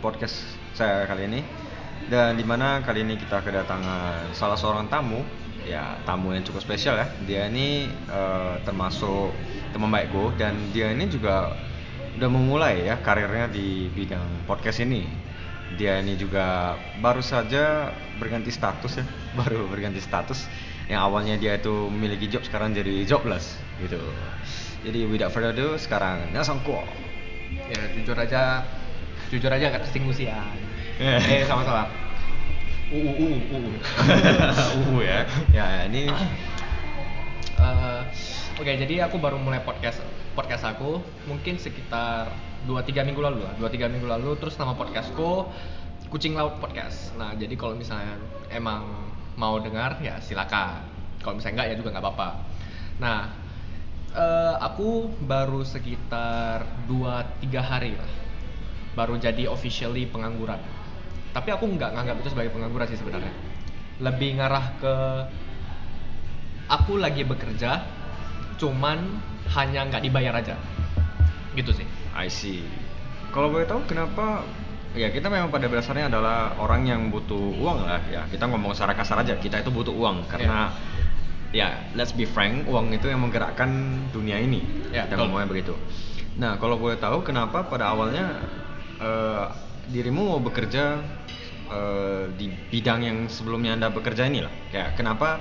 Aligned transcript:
podcast 0.00 0.40
saya 0.74 1.04
kali 1.04 1.28
ini. 1.28 1.40
Dan 2.08 2.34
di 2.34 2.42
mana 2.42 2.80
kali 2.82 3.04
ini 3.04 3.14
kita 3.20 3.44
kedatangan 3.44 4.32
salah 4.32 4.56
seorang 4.56 4.88
tamu. 4.88 5.22
Ya 5.68 6.00
tamu 6.08 6.32
yang 6.32 6.42
cukup 6.42 6.64
spesial 6.64 6.96
ya. 6.96 7.06
Dia 7.28 7.46
ini 7.52 7.86
uh, 8.08 8.56
termasuk 8.64 9.30
teman 9.70 9.92
baikku 9.92 10.34
dan 10.40 10.56
dia 10.72 10.90
ini 10.90 11.06
juga 11.06 11.54
udah 12.16 12.30
memulai 12.32 12.88
ya 12.88 12.98
karirnya 12.98 13.46
di 13.52 13.92
bidang 13.92 14.48
podcast 14.48 14.82
ini. 14.82 15.04
Dia 15.78 16.02
ini 16.02 16.18
juga 16.18 16.74
baru 16.98 17.22
saja 17.22 17.94
berganti 18.18 18.50
status 18.50 18.98
ya. 18.98 19.06
Baru 19.38 19.70
berganti 19.70 20.02
status. 20.02 20.50
Yang 20.90 21.00
awalnya 21.06 21.38
dia 21.38 21.54
itu 21.54 21.86
memiliki 21.86 22.26
job 22.26 22.42
sekarang 22.42 22.74
jadi 22.74 23.06
jobless 23.06 23.54
gitu. 23.78 24.02
Jadi 24.82 25.06
without 25.06 25.30
further 25.30 25.54
ado 25.54 25.78
sekarang 25.78 26.32
Kuo. 26.66 26.82
Ya 27.70 27.82
jujur 27.94 28.18
aja 28.18 28.66
jujur 29.30 29.46
aja 29.46 29.70
gak 29.70 29.86
tersinggung 29.86 30.10
sih 30.10 30.26
ya. 30.26 30.42
Eh. 30.98 31.46
Sama-sama. 31.46 31.86
Uu 32.90 33.14
uu 33.14 33.38
uu 33.38 33.70
uu 34.90 34.98
ya. 34.98 35.22
Ya 35.54 35.86
ini. 35.86 36.10
Uh, 37.60 38.02
oke 38.58 38.66
okay, 38.66 38.74
jadi 38.74 39.06
aku 39.06 39.22
baru 39.22 39.38
mulai 39.38 39.62
podcast 39.62 40.02
podcast 40.34 40.66
aku. 40.66 40.98
Mungkin 41.30 41.62
sekitar 41.62 42.34
2-3 42.66 43.06
minggu 43.06 43.22
lalu 43.22 43.46
lah. 43.46 43.54
2-3 43.62 43.86
minggu 43.86 44.10
lalu 44.10 44.34
terus 44.42 44.58
nama 44.58 44.74
podcastku 44.74 45.46
kucing 46.10 46.34
laut 46.34 46.58
podcast. 46.58 47.14
Nah 47.14 47.30
jadi 47.38 47.54
kalau 47.54 47.78
misalnya 47.78 48.18
emang 48.50 48.82
mau 49.38 49.62
dengar 49.62 50.02
ya 50.02 50.18
silakan. 50.18 50.82
Kalau 51.22 51.38
misalnya 51.38 51.62
enggak 51.62 51.68
ya 51.70 51.74
juga 51.78 51.88
nggak 51.94 52.02
apa-apa. 52.02 52.28
Nah 52.98 53.18
uh, 54.18 54.58
aku 54.58 55.14
baru 55.22 55.62
sekitar 55.62 56.66
2-3 56.90 57.46
hari 57.62 57.94
lah 57.94 58.10
baru 58.94 59.18
jadi 59.18 59.46
officially 59.46 60.06
pengangguran. 60.10 60.58
Tapi 61.30 61.48
aku 61.54 61.66
nggak 61.66 61.94
nganggap 61.94 62.16
itu 62.22 62.28
sebagai 62.34 62.50
pengangguran 62.50 62.86
sih 62.90 62.98
sebenarnya. 62.98 63.32
Lebih 64.02 64.40
ngarah 64.40 64.66
ke 64.82 64.94
aku 66.70 66.98
lagi 66.98 67.22
bekerja 67.26 67.86
cuman 68.58 68.98
hanya 69.54 69.86
nggak 69.90 70.02
dibayar 70.02 70.34
aja. 70.38 70.58
Gitu 71.54 71.70
sih. 71.74 71.86
I 72.14 72.26
see. 72.26 72.62
Kalau 73.30 73.50
boleh 73.50 73.66
tahu 73.66 73.86
kenapa? 73.86 74.42
Ya 74.90 75.06
kita 75.14 75.30
memang 75.30 75.54
pada 75.54 75.70
dasarnya 75.70 76.10
adalah 76.10 76.58
orang 76.58 76.82
yang 76.82 77.14
butuh 77.14 77.54
uang 77.62 77.86
lah 77.86 78.02
ya. 78.10 78.26
Kita 78.26 78.50
ngomong 78.50 78.74
secara 78.74 78.98
kasar 78.98 79.22
aja 79.22 79.38
kita 79.38 79.62
itu 79.62 79.70
butuh 79.70 79.94
uang. 79.94 80.26
Karena 80.26 80.74
yeah. 81.54 81.70
ya 81.70 81.94
let's 81.94 82.10
be 82.10 82.26
frank 82.26 82.66
uang 82.66 82.90
itu 82.90 83.06
yang 83.06 83.22
menggerakkan 83.22 83.70
dunia 84.10 84.42
ini. 84.42 84.66
Yeah, 84.90 85.06
kita 85.06 85.22
ngomongnya 85.22 85.46
begitu. 85.46 85.78
Nah 86.42 86.58
kalau 86.58 86.74
boleh 86.74 86.98
tahu 86.98 87.22
kenapa 87.22 87.70
pada 87.70 87.94
awalnya 87.94 88.42
uh, 89.00 89.50
dirimu 89.90 90.36
mau 90.36 90.40
bekerja 90.40 91.00
uh, 91.72 92.24
di 92.36 92.52
bidang 92.70 93.00
yang 93.02 93.18
sebelumnya 93.26 93.74
anda 93.74 93.88
bekerja 93.90 94.28
ini 94.28 94.44
lah 94.44 94.52
kayak 94.70 94.94
kenapa 94.94 95.40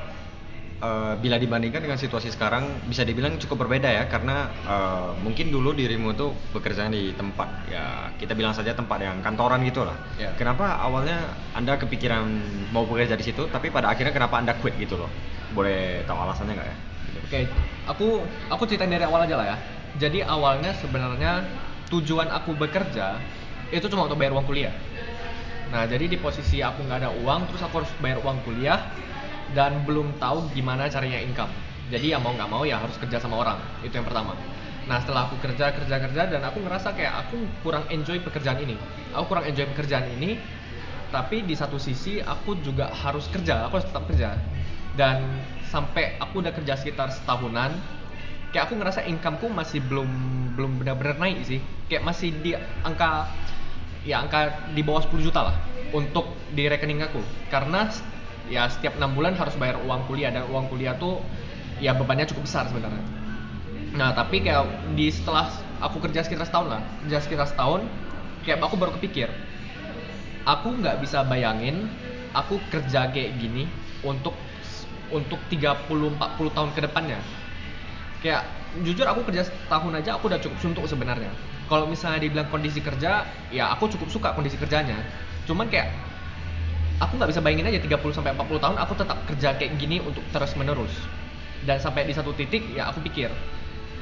uh, 0.81 1.13
bila 1.19 1.35
dibandingkan 1.37 1.83
dengan 1.83 1.99
situasi 1.99 2.31
sekarang 2.33 2.87
bisa 2.87 3.03
dibilang 3.03 3.35
cukup 3.37 3.67
berbeda 3.67 3.87
ya? 3.91 4.03
Karena 4.07 4.49
uh, 4.65 5.11
mungkin 5.21 5.51
dulu 5.51 5.75
dirimu 5.75 6.15
tuh 6.15 6.33
bekerja 6.55 6.87
di 6.89 7.13
tempat 7.13 7.47
ya 7.69 8.09
kita 8.17 8.33
bilang 8.33 8.55
saja 8.55 8.73
tempat 8.73 8.99
yang 9.03 9.19
kantoran 9.21 9.61
gitu 9.67 9.83
lah 9.83 9.95
yeah. 10.17 10.31
kenapa 10.35 10.79
awalnya 10.79 11.35
anda 11.53 11.75
kepikiran 11.75 12.25
mau 12.71 12.87
bekerja 12.87 13.15
di 13.19 13.25
situ 13.27 13.47
tapi 13.51 13.69
pada 13.69 13.91
akhirnya 13.91 14.15
kenapa 14.15 14.39
anda 14.39 14.55
quit 14.57 14.75
gitu 14.79 14.97
loh? 14.97 15.11
Boleh 15.53 16.03
tahu 16.07 16.17
alasannya 16.17 16.53
nggak 16.55 16.67
ya? 16.67 16.77
Oke 17.09 17.27
okay. 17.29 17.43
aku 17.85 18.23
aku 18.49 18.63
ceritain 18.65 18.89
dari 18.89 19.05
awal 19.05 19.27
aja 19.27 19.35
lah 19.37 19.47
ya. 19.55 19.57
Jadi 19.97 20.21
awalnya 20.21 20.71
sebenarnya 20.77 21.43
tujuan 21.89 22.29
aku 22.29 22.53
bekerja 22.53 23.17
itu 23.69 23.85
cuma 23.89 24.09
untuk 24.09 24.17
bayar 24.17 24.33
uang 24.33 24.45
kuliah. 24.49 24.73
Nah 25.69 25.85
jadi 25.85 26.09
di 26.09 26.17
posisi 26.17 26.65
aku 26.65 26.81
nggak 26.81 27.05
ada 27.05 27.11
uang 27.21 27.49
terus 27.53 27.61
aku 27.61 27.85
harus 27.85 27.91
bayar 28.01 28.17
uang 28.25 28.41
kuliah 28.41 28.89
dan 29.53 29.85
belum 29.85 30.17
tahu 30.17 30.49
gimana 30.53 30.89
caranya 30.89 31.21
income. 31.21 31.53
Jadi 31.89 32.13
ya 32.13 32.17
mau 32.21 32.33
nggak 32.33 32.49
mau 32.49 32.65
ya 32.65 32.81
harus 32.81 32.97
kerja 32.97 33.21
sama 33.21 33.41
orang. 33.41 33.57
Itu 33.85 34.01
yang 34.01 34.05
pertama. 34.05 34.33
Nah 34.89 34.97
setelah 35.01 35.29
aku 35.29 35.37
kerja 35.41 35.69
kerja 35.73 35.95
kerja 36.01 36.21
dan 36.29 36.41
aku 36.41 36.65
ngerasa 36.65 36.97
kayak 36.97 37.29
aku 37.29 37.37
kurang 37.61 37.85
enjoy 37.93 38.17
pekerjaan 38.21 38.57
ini. 38.61 38.73
Aku 39.13 39.29
kurang 39.29 39.45
enjoy 39.45 39.69
pekerjaan 39.73 40.09
ini 40.17 40.37
tapi 41.09 41.41
di 41.41 41.57
satu 41.57 41.81
sisi 41.81 42.21
aku 42.21 42.61
juga 42.61 42.93
harus 42.93 43.25
kerja 43.29 43.69
aku 43.69 43.81
harus 43.81 43.87
tetap 43.89 44.05
kerja. 44.09 44.37
Dan 44.97 45.21
sampai 45.69 46.17
aku 46.17 46.41
udah 46.41 46.53
kerja 46.53 46.73
sekitar 46.73 47.13
setahunan 47.13 47.77
kayak 48.49 48.65
aku 48.65 48.73
ngerasa 48.81 49.05
incomeku 49.05 49.45
masih 49.53 49.85
belum 49.85 50.09
belum 50.57 50.81
benar-benar 50.81 51.21
naik 51.21 51.45
sih. 51.45 51.61
Kayak 51.85 52.09
masih 52.09 52.33
di 52.41 52.57
angka 52.85 53.29
ya 54.07 54.23
angka 54.23 54.71
di 54.71 54.81
bawah 54.85 55.03
10 55.03 55.19
juta 55.19 55.51
lah 55.51 55.55
untuk 55.91 56.31
di 56.53 56.69
rekening 56.69 57.03
aku. 57.03 57.19
Karena 57.51 57.89
ya 58.47 58.69
setiap 58.71 58.97
enam 58.97 59.13
bulan 59.13 59.35
harus 59.35 59.53
bayar 59.59 59.81
uang 59.83 60.07
kuliah 60.07 60.31
dan 60.31 60.47
uang 60.47 60.71
kuliah 60.71 60.95
tuh 60.95 61.19
ya 61.83 61.95
bebannya 61.95 62.27
cukup 62.29 62.47
besar 62.47 62.67
sebenarnya. 62.69 63.03
Nah 63.95 64.13
tapi 64.13 64.45
kayak 64.45 64.93
di 64.93 65.09
setelah 65.09 65.49
aku 65.81 65.99
kerja 66.03 66.23
sekitar 66.23 66.45
setahun 66.45 66.67
lah 66.69 66.81
kerja 67.05 67.17
sekitar 67.23 67.47
setahun 67.49 67.81
kayak 68.43 68.61
aku 68.61 68.75
baru 68.75 68.91
kepikir 68.99 69.31
aku 70.43 70.75
nggak 70.79 70.99
bisa 70.99 71.23
bayangin 71.23 71.87
aku 72.35 72.59
kerja 72.69 73.09
kayak 73.09 73.39
gini 73.39 73.65
untuk 74.05 74.35
untuk 75.09 75.41
30 75.49 75.89
40 75.89 76.55
tahun 76.55 76.69
ke 76.77 76.79
depannya. 76.85 77.19
Kayak 78.21 78.45
jujur 78.83 79.07
aku 79.09 79.25
kerja 79.25 79.47
setahun 79.47 79.93
aja 79.97 80.19
aku 80.19 80.29
udah 80.29 80.37
cukup 80.37 80.57
suntuk 80.61 80.85
sebenarnya 80.85 81.33
kalau 81.69 81.85
misalnya 81.85 82.19
dibilang 82.25 82.49
kondisi 82.49 82.81
kerja 82.81 83.23
ya 83.53 83.69
aku 83.77 83.87
cukup 83.93 84.09
suka 84.09 84.29
kondisi 84.33 84.57
kerjanya. 84.57 84.97
Cuman 85.45 85.69
kayak 85.69 85.93
aku 86.99 87.15
nggak 87.15 87.29
bisa 87.29 87.39
bayangin 87.45 87.69
aja 87.69 87.79
30 87.79 88.17
sampai 88.17 88.33
40 88.35 88.59
tahun 88.59 88.77
aku 88.81 88.93
tetap 88.97 89.17
kerja 89.29 89.55
kayak 89.55 89.77
gini 89.79 90.03
untuk 90.03 90.25
terus 90.35 90.51
menerus 90.59 90.91
dan 91.63 91.79
sampai 91.79 92.03
di 92.03 92.11
satu 92.11 92.35
titik 92.35 92.75
ya 92.75 92.91
aku 92.91 92.99
pikir 93.07 93.31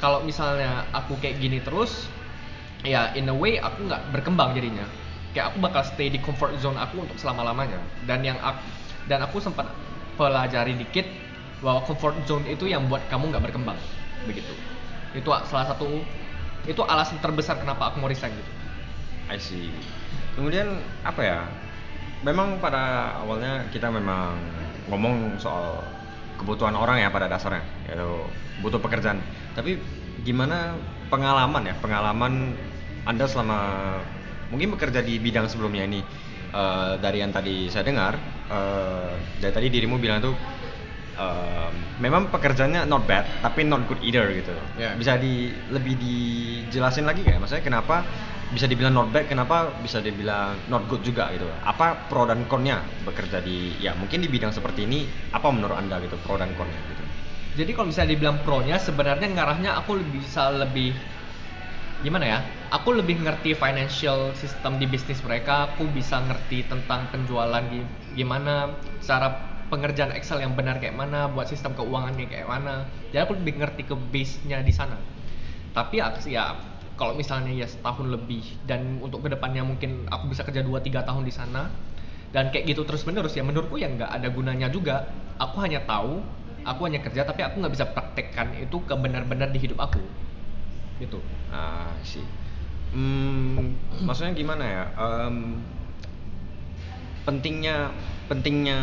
kalau 0.02 0.22
misalnya 0.26 0.86
aku 0.94 1.18
kayak 1.22 1.38
gini 1.38 1.62
terus 1.62 2.10
ya 2.86 3.14
in 3.18 3.30
a 3.30 3.36
way 3.36 3.58
aku 3.58 3.86
nggak 3.86 4.02
berkembang 4.14 4.54
jadinya. 4.54 4.86
Kayak 5.34 5.54
aku 5.54 5.58
bakal 5.62 5.82
stay 5.86 6.10
di 6.10 6.18
comfort 6.22 6.58
zone 6.62 6.78
aku 6.78 7.06
untuk 7.06 7.18
selama 7.18 7.46
lamanya 7.46 7.78
dan 8.10 8.26
yang 8.26 8.38
aku, 8.42 8.62
dan 9.06 9.22
aku 9.22 9.38
sempat 9.42 9.70
pelajari 10.18 10.74
dikit 10.78 11.06
bahwa 11.62 11.86
comfort 11.86 12.18
zone 12.26 12.46
itu 12.50 12.70
yang 12.70 12.86
buat 12.90 13.02
kamu 13.10 13.34
nggak 13.34 13.44
berkembang. 13.50 13.78
Begitu. 14.26 14.54
Itu 15.14 15.30
salah 15.50 15.68
satu 15.74 16.02
itu 16.66 16.82
alasan 16.82 17.22
terbesar 17.22 17.62
kenapa 17.62 17.92
aku 17.92 18.02
mau 18.02 18.10
resign 18.10 18.34
gitu. 18.34 18.52
I 19.28 19.38
see. 19.38 19.70
Kemudian 20.34 20.82
apa 21.04 21.22
ya? 21.22 21.40
Memang 22.26 22.58
pada 22.58 23.14
awalnya 23.22 23.70
kita 23.70 23.94
memang 23.94 24.34
ngomong 24.90 25.38
soal 25.38 25.84
kebutuhan 26.42 26.74
orang 26.74 27.02
ya 27.02 27.10
pada 27.14 27.30
dasarnya 27.30 27.62
yaitu 27.86 28.10
butuh 28.66 28.82
pekerjaan. 28.82 29.22
Tapi 29.54 29.78
gimana 30.26 30.74
pengalaman 31.14 31.70
ya? 31.70 31.76
Pengalaman 31.78 32.58
anda 33.06 33.26
selama 33.30 33.60
mungkin 34.50 34.74
bekerja 34.76 35.04
di 35.04 35.20
bidang 35.20 35.48
sebelumnya 35.48 35.84
ini 35.88 36.02
uh, 36.56 36.96
dari 37.00 37.20
yang 37.24 37.32
tadi 37.32 37.68
saya 37.68 37.84
dengar 37.84 38.16
uh, 38.48 39.12
dari 39.40 39.54
tadi 39.54 39.68
dirimu 39.72 40.00
bilang 40.00 40.24
tuh 40.24 40.36
uh, 41.18 41.70
memang 42.00 42.30
pekerjaannya 42.30 42.86
not 42.86 43.04
bad 43.10 43.26
tapi 43.42 43.66
not 43.66 43.84
good 43.90 44.00
either 44.06 44.30
gitu. 44.32 44.54
Yeah. 44.78 44.94
bisa 44.96 45.18
di 45.18 45.52
lebih 45.74 45.98
dijelasin 45.98 47.04
lagi 47.10 47.26
kayak 47.26 47.42
maksudnya 47.42 47.66
kenapa 47.66 48.06
bisa 48.48 48.64
dibilang 48.64 48.96
not 48.96 49.12
bad 49.12 49.28
kenapa 49.28 49.76
bisa 49.84 50.00
dibilang 50.00 50.56
not 50.72 50.88
good 50.88 51.04
juga 51.04 51.28
gitu? 51.36 51.50
Apa 51.68 52.08
pro 52.08 52.24
dan 52.24 52.48
konnya 52.48 52.80
bekerja 53.04 53.44
di 53.44 53.76
ya 53.84 53.92
mungkin 53.98 54.24
di 54.24 54.30
bidang 54.32 54.56
seperti 54.56 54.88
ini 54.88 55.04
apa 55.36 55.52
menurut 55.52 55.76
anda 55.76 56.00
gitu 56.00 56.16
pro 56.24 56.40
dan 56.40 56.56
konnya 56.56 56.80
gitu? 56.88 57.04
Jadi 57.58 57.74
kalau 57.74 57.90
misalnya 57.90 58.14
dibilang 58.14 58.38
pro 58.46 58.62
nya 58.64 58.78
sebenarnya 58.80 59.28
ngarahnya 59.34 59.82
aku 59.82 60.00
lebih 60.00 60.24
bisa 60.24 60.54
lebih 60.54 60.96
gimana 62.06 62.26
ya? 62.30 62.40
Aku 62.72 62.94
lebih 62.96 63.20
ngerti 63.20 63.58
financial 63.58 64.32
system 64.38 64.78
di 64.80 64.86
bisnis 64.88 65.20
mereka 65.26 65.72
aku 65.74 65.90
bisa 65.92 66.20
ngerti 66.22 66.68
tentang 66.70 67.10
penjualan 67.12 67.64
gimana 68.16 68.72
cara 69.04 69.57
pengerjaan 69.68 70.16
Excel 70.16 70.44
yang 70.44 70.56
benar 70.56 70.80
kayak 70.80 70.96
mana, 70.96 71.28
buat 71.32 71.48
sistem 71.48 71.76
keuangannya 71.76 72.28
kayak 72.28 72.48
mana. 72.48 72.88
Jadi 73.12 73.22
aku 73.24 73.34
lebih 73.40 73.60
ngerti 73.60 73.84
ke 73.88 73.96
base-nya 73.96 74.64
di 74.64 74.74
sana. 74.74 74.98
Tapi 75.76 76.02
ya 76.32 76.58
kalau 76.98 77.14
misalnya 77.14 77.54
ya 77.54 77.70
setahun 77.70 78.10
lebih 78.10 78.42
dan 78.66 78.98
untuk 79.06 79.22
ke 79.22 79.30
depannya 79.30 79.62
mungkin 79.62 80.10
aku 80.10 80.34
bisa 80.34 80.42
kerja 80.42 80.66
2-3 80.66 81.06
tahun 81.06 81.22
di 81.22 81.30
sana 81.30 81.70
dan 82.34 82.50
kayak 82.50 82.74
gitu 82.74 82.82
terus 82.90 83.06
menerus 83.06 83.38
ya 83.38 83.46
menurutku 83.46 83.78
ya 83.78 83.86
nggak 83.88 84.10
ada 84.10 84.28
gunanya 84.34 84.68
juga. 84.74 85.06
Aku 85.38 85.62
hanya 85.62 85.86
tahu 85.86 86.26
aku 86.66 86.82
hanya 86.90 87.00
kerja 87.06 87.24
tapi 87.24 87.46
aku 87.46 87.62
nggak 87.62 87.74
bisa 87.78 87.86
praktekkan 87.94 88.58
itu 88.58 88.82
ke 88.82 88.96
benar-benar 88.98 89.54
di 89.54 89.60
hidup 89.62 89.78
aku. 89.78 90.02
Gitu. 90.98 91.22
Ah 91.54 91.94
sih 92.02 92.26
hmm, 92.94 94.04
maksudnya 94.06 94.34
gimana 94.34 94.64
ya? 94.64 94.84
Um, 94.98 95.62
pentingnya 97.28 97.92
pentingnya 98.28 98.80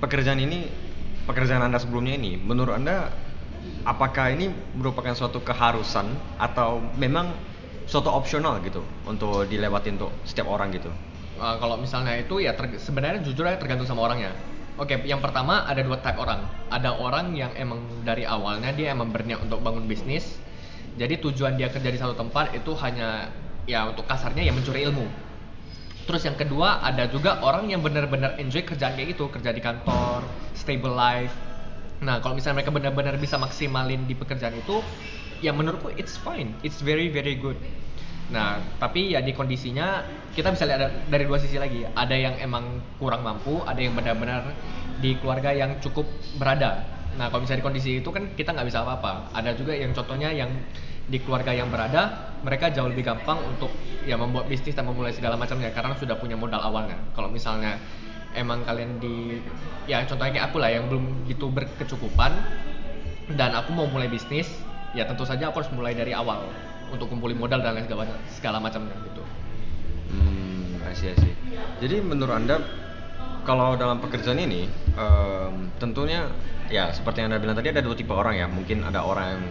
pekerjaan 0.00 0.40
ini 0.40 0.68
pekerjaan 1.24 1.64
anda 1.64 1.80
sebelumnya 1.80 2.14
ini 2.20 2.36
menurut 2.36 2.76
anda 2.76 3.08
apakah 3.88 4.32
ini 4.32 4.52
merupakan 4.76 5.12
suatu 5.16 5.40
keharusan 5.40 6.12
atau 6.36 6.80
memang 7.00 7.32
suatu 7.88 8.08
opsional 8.12 8.60
gitu 8.64 8.84
untuk 9.04 9.48
dilewati 9.48 9.92
untuk 9.96 10.12
setiap 10.24 10.48
orang 10.48 10.72
gitu 10.72 10.92
Uh, 11.34 11.58
kalau 11.58 11.74
misalnya 11.74 12.14
itu 12.14 12.38
ya 12.38 12.54
ter- 12.54 12.78
sebenarnya 12.78 13.18
jujur 13.26 13.42
aja 13.42 13.58
tergantung 13.58 13.90
sama 13.90 14.06
orangnya. 14.06 14.30
Oke, 14.78 15.02
yang 15.02 15.18
pertama 15.18 15.66
ada 15.66 15.82
dua 15.82 15.98
type 15.98 16.14
orang. 16.14 16.46
Ada 16.70 16.94
orang 16.94 17.34
yang 17.34 17.50
emang 17.58 18.06
dari 18.06 18.22
awalnya 18.22 18.70
dia 18.70 18.94
emang 18.94 19.10
berniat 19.10 19.42
untuk 19.42 19.58
bangun 19.58 19.82
bisnis. 19.90 20.38
Jadi 20.94 21.18
tujuan 21.18 21.58
dia 21.58 21.66
kerja 21.74 21.90
di 21.90 21.98
satu 21.98 22.14
tempat 22.14 22.54
itu 22.54 22.70
hanya 22.78 23.34
ya 23.66 23.90
untuk 23.90 24.06
kasarnya 24.06 24.46
ya 24.46 24.54
mencuri 24.54 24.86
ilmu. 24.86 25.06
Terus 26.04 26.22
yang 26.28 26.36
kedua 26.36 26.84
ada 26.84 27.08
juga 27.08 27.40
orang 27.40 27.72
yang 27.72 27.80
benar-benar 27.80 28.36
enjoy 28.36 28.60
kerjaan 28.60 28.92
kayak 28.92 29.16
gitu, 29.16 29.32
kerja 29.32 29.50
di 29.56 29.60
kantor, 29.64 30.20
stable 30.52 30.92
life. 30.92 31.32
Nah, 32.04 32.20
kalau 32.20 32.36
misalnya 32.36 32.60
mereka 32.60 32.72
benar-benar 32.76 33.16
bisa 33.16 33.40
maksimalin 33.40 34.04
di 34.04 34.12
pekerjaan 34.12 34.52
itu, 34.52 34.84
ya 35.40 35.56
menurutku 35.56 35.88
it's 35.96 36.20
fine, 36.20 36.52
it's 36.60 36.84
very 36.84 37.08
very 37.08 37.32
good. 37.40 37.56
Nah, 38.28 38.60
tapi 38.80 39.16
ya 39.16 39.20
di 39.24 39.32
kondisinya 39.36 40.04
kita 40.32 40.52
bisa 40.52 40.64
lihat 40.68 41.08
dari 41.08 41.24
dua 41.24 41.40
sisi 41.40 41.56
lagi. 41.56 41.88
Ada 41.88 42.16
yang 42.16 42.34
emang 42.40 42.84
kurang 43.00 43.24
mampu, 43.24 43.64
ada 43.64 43.80
yang 43.80 43.96
benar-benar 43.96 44.52
di 45.00 45.16
keluarga 45.20 45.52
yang 45.52 45.80
cukup 45.80 46.04
berada. 46.36 46.84
Nah, 47.16 47.30
kalau 47.32 47.46
misalnya 47.46 47.64
di 47.64 47.66
kondisi 47.68 47.90
itu 48.00 48.10
kan 48.12 48.28
kita 48.36 48.52
nggak 48.52 48.68
bisa 48.68 48.84
apa-apa. 48.84 49.32
Ada 49.32 49.56
juga 49.56 49.72
yang 49.72 49.96
contohnya 49.96 50.32
yang 50.32 50.50
di 51.04 51.20
keluarga 51.20 51.52
yang 51.52 51.68
berada, 51.68 52.32
mereka 52.40 52.72
jauh 52.72 52.88
lebih 52.88 53.04
gampang 53.04 53.36
untuk 53.44 53.68
ya 54.08 54.16
membuat 54.16 54.48
bisnis 54.48 54.72
dan 54.72 54.88
memulai 54.88 55.12
segala 55.12 55.36
macamnya 55.36 55.68
karena 55.72 55.92
sudah 55.96 56.16
punya 56.16 56.36
modal 56.36 56.60
awalnya. 56.60 56.96
Kalau 57.12 57.28
misalnya 57.28 57.76
emang 58.32 58.64
kalian 58.64 58.98
di 58.98 59.40
ya 59.84 60.02
contohnya 60.08 60.40
kayak 60.40 60.46
aku 60.52 60.56
lah 60.58 60.70
yang 60.72 60.88
belum 60.88 61.28
gitu 61.28 61.52
berkecukupan 61.52 62.32
dan 63.36 63.56
aku 63.56 63.72
mau 63.72 63.88
mulai 63.88 64.08
bisnis, 64.08 64.48
ya 64.92 65.04
tentu 65.08 65.24
saja 65.24 65.48
aku 65.48 65.64
harus 65.64 65.72
mulai 65.72 65.96
dari 65.96 66.12
awal 66.12 66.44
untuk 66.92 67.08
kumpulin 67.08 67.36
modal 67.36 67.60
dan 67.64 67.76
lain 67.76 67.88
segala, 67.88 68.04
segala 68.28 68.58
macamnya 68.60 68.92
gitu. 69.08 69.22
Hmm, 70.12 70.84
I 70.84 70.92
see. 70.92 71.16
Jadi 71.80 72.00
menurut 72.04 72.32
anda 72.36 72.60
kalau 73.44 73.76
dalam 73.76 74.00
pekerjaan 74.00 74.40
ini 74.40 74.68
em, 74.96 75.68
tentunya 75.76 76.28
ya 76.72 76.92
seperti 76.92 77.20
yang 77.24 77.32
anda 77.32 77.40
bilang 77.40 77.56
tadi 77.56 77.72
ada 77.72 77.82
dua 77.84 77.96
tipe 77.96 78.12
orang 78.12 78.36
ya. 78.36 78.46
Mungkin 78.48 78.84
ada 78.84 79.04
orang 79.04 79.26
yang 79.36 79.44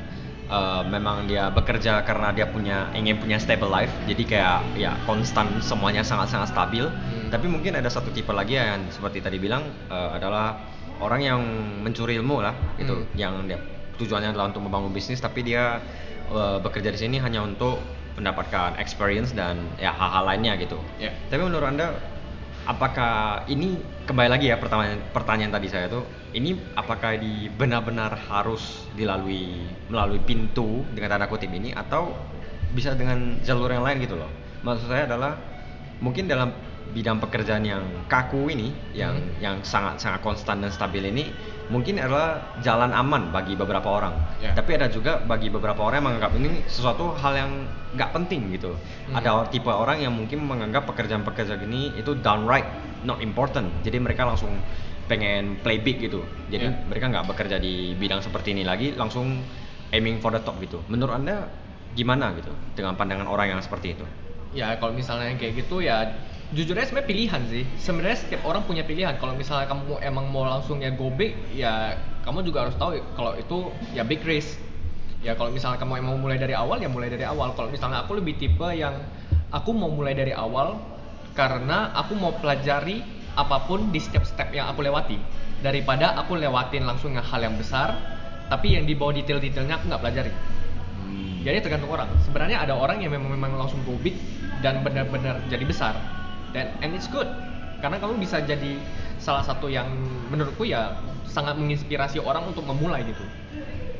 eh, 0.53 0.83
memang 0.85 1.25
dia 1.25 1.49
bekerja 1.49 2.05
karena 2.05 2.29
dia 2.29 2.45
punya 2.45 2.93
ingin 2.93 3.17
punya 3.17 3.41
stable 3.41 3.73
life. 3.73 3.91
Jadi 4.05 4.23
kayak 4.29 4.77
ya 4.77 4.93
konstan 5.09 5.57
semuanya 5.65 6.05
sangat-sangat 6.05 6.53
stabil. 6.53 6.85
Hmm. 6.85 7.33
Tapi 7.33 7.49
mungkin 7.49 7.73
ada 7.73 7.89
satu 7.89 8.13
tipe 8.13 8.29
lagi 8.29 8.61
yang 8.61 8.85
seperti 8.93 9.25
tadi 9.25 9.41
bilang 9.41 9.65
eh, 9.89 10.09
adalah 10.13 10.61
orang 11.01 11.21
yang 11.25 11.41
mencuri 11.81 12.21
ilmu 12.21 12.45
lah 12.45 12.53
gitu. 12.77 13.01
Hmm. 13.01 13.17
Yang 13.17 13.33
dia 13.49 13.59
tujuannya 13.93 14.29
adalah 14.33 14.53
untuk 14.53 14.65
membangun 14.65 14.93
bisnis 14.93 15.17
tapi 15.17 15.41
dia 15.41 15.81
eh, 16.29 16.57
bekerja 16.61 16.93
di 16.93 16.99
sini 17.01 17.17
hanya 17.17 17.41
untuk 17.41 17.81
mendapatkan 18.13 18.77
experience 18.77 19.33
dan 19.33 19.57
ya 19.81 19.89
hal-hal 19.89 20.29
lainnya 20.29 20.53
gitu. 20.61 20.77
Ya. 21.01 21.09
Tapi 21.33 21.41
menurut 21.49 21.65
anda 21.65 21.97
apakah 22.63 23.43
ini 23.51 23.75
kembali 24.07 24.29
lagi 24.31 24.47
ya 24.51 24.57
pertanyaan 24.59 24.99
pertanyaan 25.11 25.51
tadi 25.51 25.67
saya 25.67 25.91
tuh 25.91 26.03
ini 26.31 26.55
apakah 26.79 27.19
di 27.19 27.51
benar-benar 27.51 28.15
harus 28.15 28.87
dilalui 28.95 29.67
melalui 29.91 30.19
pintu 30.23 30.87
dengan 30.95 31.15
tanda 31.15 31.27
kutip 31.27 31.51
ini 31.51 31.75
atau 31.75 32.15
bisa 32.73 32.97
dengan 32.97 33.37
jalur 33.45 33.69
yang 33.69 33.85
lain 33.85 34.01
gitu 34.01 34.17
loh. 34.17 34.31
Maksud 34.65 34.89
saya 34.89 35.05
adalah 35.05 35.52
mungkin 36.03 36.27
dalam 36.27 36.51
bidang 36.93 37.17
pekerjaan 37.17 37.63
yang 37.63 37.81
kaku 38.05 38.51
ini 38.51 38.69
yang 38.93 39.15
Hmm. 39.15 39.39
yang 39.39 39.55
sangat 39.63 39.97
sangat 39.97 40.19
konstan 40.21 40.61
dan 40.61 40.69
stabil 40.69 41.01
ini 41.09 41.31
mungkin 41.71 41.95
adalah 41.97 42.59
jalan 42.59 42.91
aman 42.91 43.31
bagi 43.31 43.55
beberapa 43.55 43.87
orang. 43.87 44.13
Ya. 44.43 44.51
Tapi 44.53 44.75
ada 44.77 44.91
juga 44.91 45.23
bagi 45.23 45.47
beberapa 45.47 45.79
orang 45.79 46.03
yang 46.03 46.07
menganggap 46.11 46.31
ini 46.37 46.61
sesuatu 46.67 47.15
hal 47.17 47.33
yang 47.33 47.51
nggak 47.95 48.11
penting 48.13 48.51
gitu. 48.51 48.75
Hmm. 49.09 49.15
Ada 49.17 49.47
tipe 49.49 49.71
orang 49.71 50.03
yang 50.03 50.13
mungkin 50.13 50.43
menganggap 50.43 50.85
pekerjaan-pekerjaan 50.85 51.63
ini 51.65 51.95
itu 51.97 52.13
downright 52.19 52.67
not 53.07 53.23
important. 53.23 53.71
Jadi 53.81 53.97
mereka 54.03 54.27
langsung 54.27 54.51
pengen 55.07 55.57
play 55.63 55.79
big 55.81 55.97
gitu. 55.97 56.21
Jadi 56.51 56.67
Ya. 56.67 56.77
mereka 56.85 57.09
nggak 57.09 57.25
bekerja 57.31 57.57
di 57.57 57.95
bidang 57.97 58.21
seperti 58.21 58.53
ini 58.53 58.67
lagi, 58.67 58.93
langsung 58.93 59.41
aiming 59.89 60.19
for 60.19 60.29
the 60.35 60.41
top 60.43 60.59
gitu. 60.61 60.83
Menurut 60.91 61.15
anda 61.15 61.47
gimana 61.95 62.35
gitu 62.37 62.51
dengan 62.75 62.93
pandangan 62.99 63.25
orang 63.25 63.55
yang 63.55 63.61
seperti 63.63 63.95
itu? 63.97 64.05
Ya 64.53 64.77
kalau 64.77 64.93
misalnya 64.93 65.33
kayak 65.35 65.65
gitu 65.65 65.81
ya 65.81 66.13
jujur 66.53 66.77
aja 66.77 66.85
sebenarnya 66.93 67.09
pilihan 67.09 67.41
sih. 67.49 67.63
Sebenarnya 67.81 68.17
setiap 68.21 68.45
orang 68.45 68.63
punya 68.63 68.85
pilihan. 68.85 69.17
Kalau 69.17 69.33
misalnya 69.33 69.65
kamu 69.65 69.99
emang 70.05 70.29
mau 70.29 70.45
langsung 70.45 70.79
ya 70.79 70.93
go 70.93 71.09
big, 71.09 71.33
ya 71.53 71.97
kamu 72.23 72.45
juga 72.45 72.69
harus 72.69 72.77
tahu 72.77 73.01
kalau 73.17 73.33
itu 73.33 73.73
ya 73.97 74.05
big 74.05 74.21
risk. 74.21 74.61
Ya 75.25 75.33
kalau 75.33 75.49
misalnya 75.49 75.81
kamu 75.81 76.03
emang 76.03 76.21
mulai 76.21 76.37
dari 76.37 76.53
awal 76.53 76.77
ya 76.77 76.87
mulai 76.87 77.09
dari 77.09 77.25
awal. 77.25 77.57
Kalau 77.57 77.73
misalnya 77.73 78.05
aku 78.05 78.21
lebih 78.21 78.37
tipe 78.37 78.69
yang 78.69 78.93
aku 79.49 79.73
mau 79.73 79.89
mulai 79.89 80.13
dari 80.13 80.31
awal 80.31 80.77
karena 81.33 81.89
aku 81.97 82.13
mau 82.13 82.33
pelajari 82.37 83.01
apa 83.33 83.65
pun 83.65 83.89
di 83.89 83.97
setiap 83.97 84.21
step 84.29 84.53
yang 84.53 84.69
aku 84.69 84.85
lewati 84.85 85.17
daripada 85.65 86.13
aku 86.21 86.37
lewatin 86.37 86.85
langsung 86.85 87.17
hal 87.17 87.41
yang 87.41 87.57
besar 87.57 87.97
tapi 88.45 88.77
yang 88.77 88.85
di 88.85 88.93
bawah 88.93 89.17
detail-detailnya 89.17 89.81
aku 89.81 89.89
nggak 89.89 90.01
pelajari. 90.03 90.31
Jadi 91.43 91.59
tergantung 91.59 91.91
orang. 91.91 92.07
Sebenarnya 92.23 92.63
ada 92.63 92.73
orang 92.73 93.03
yang 93.03 93.11
memang 93.11 93.35
memang 93.35 93.59
langsung 93.59 93.83
go 93.83 93.99
big 93.99 94.15
dan 94.63 94.79
benar-benar 94.79 95.43
jadi 95.51 95.63
besar. 95.67 95.99
Dan 96.55 96.71
and 96.79 96.95
it's 96.95 97.11
good. 97.11 97.27
Karena 97.83 97.99
kamu 97.99 98.15
bisa 98.15 98.39
jadi 98.39 98.79
salah 99.19 99.43
satu 99.43 99.67
yang 99.67 99.91
menurutku 100.31 100.63
ya 100.63 100.95
sangat 101.27 101.59
menginspirasi 101.59 102.23
orang 102.23 102.47
untuk 102.47 102.63
memulai 102.63 103.03
gitu. 103.03 103.25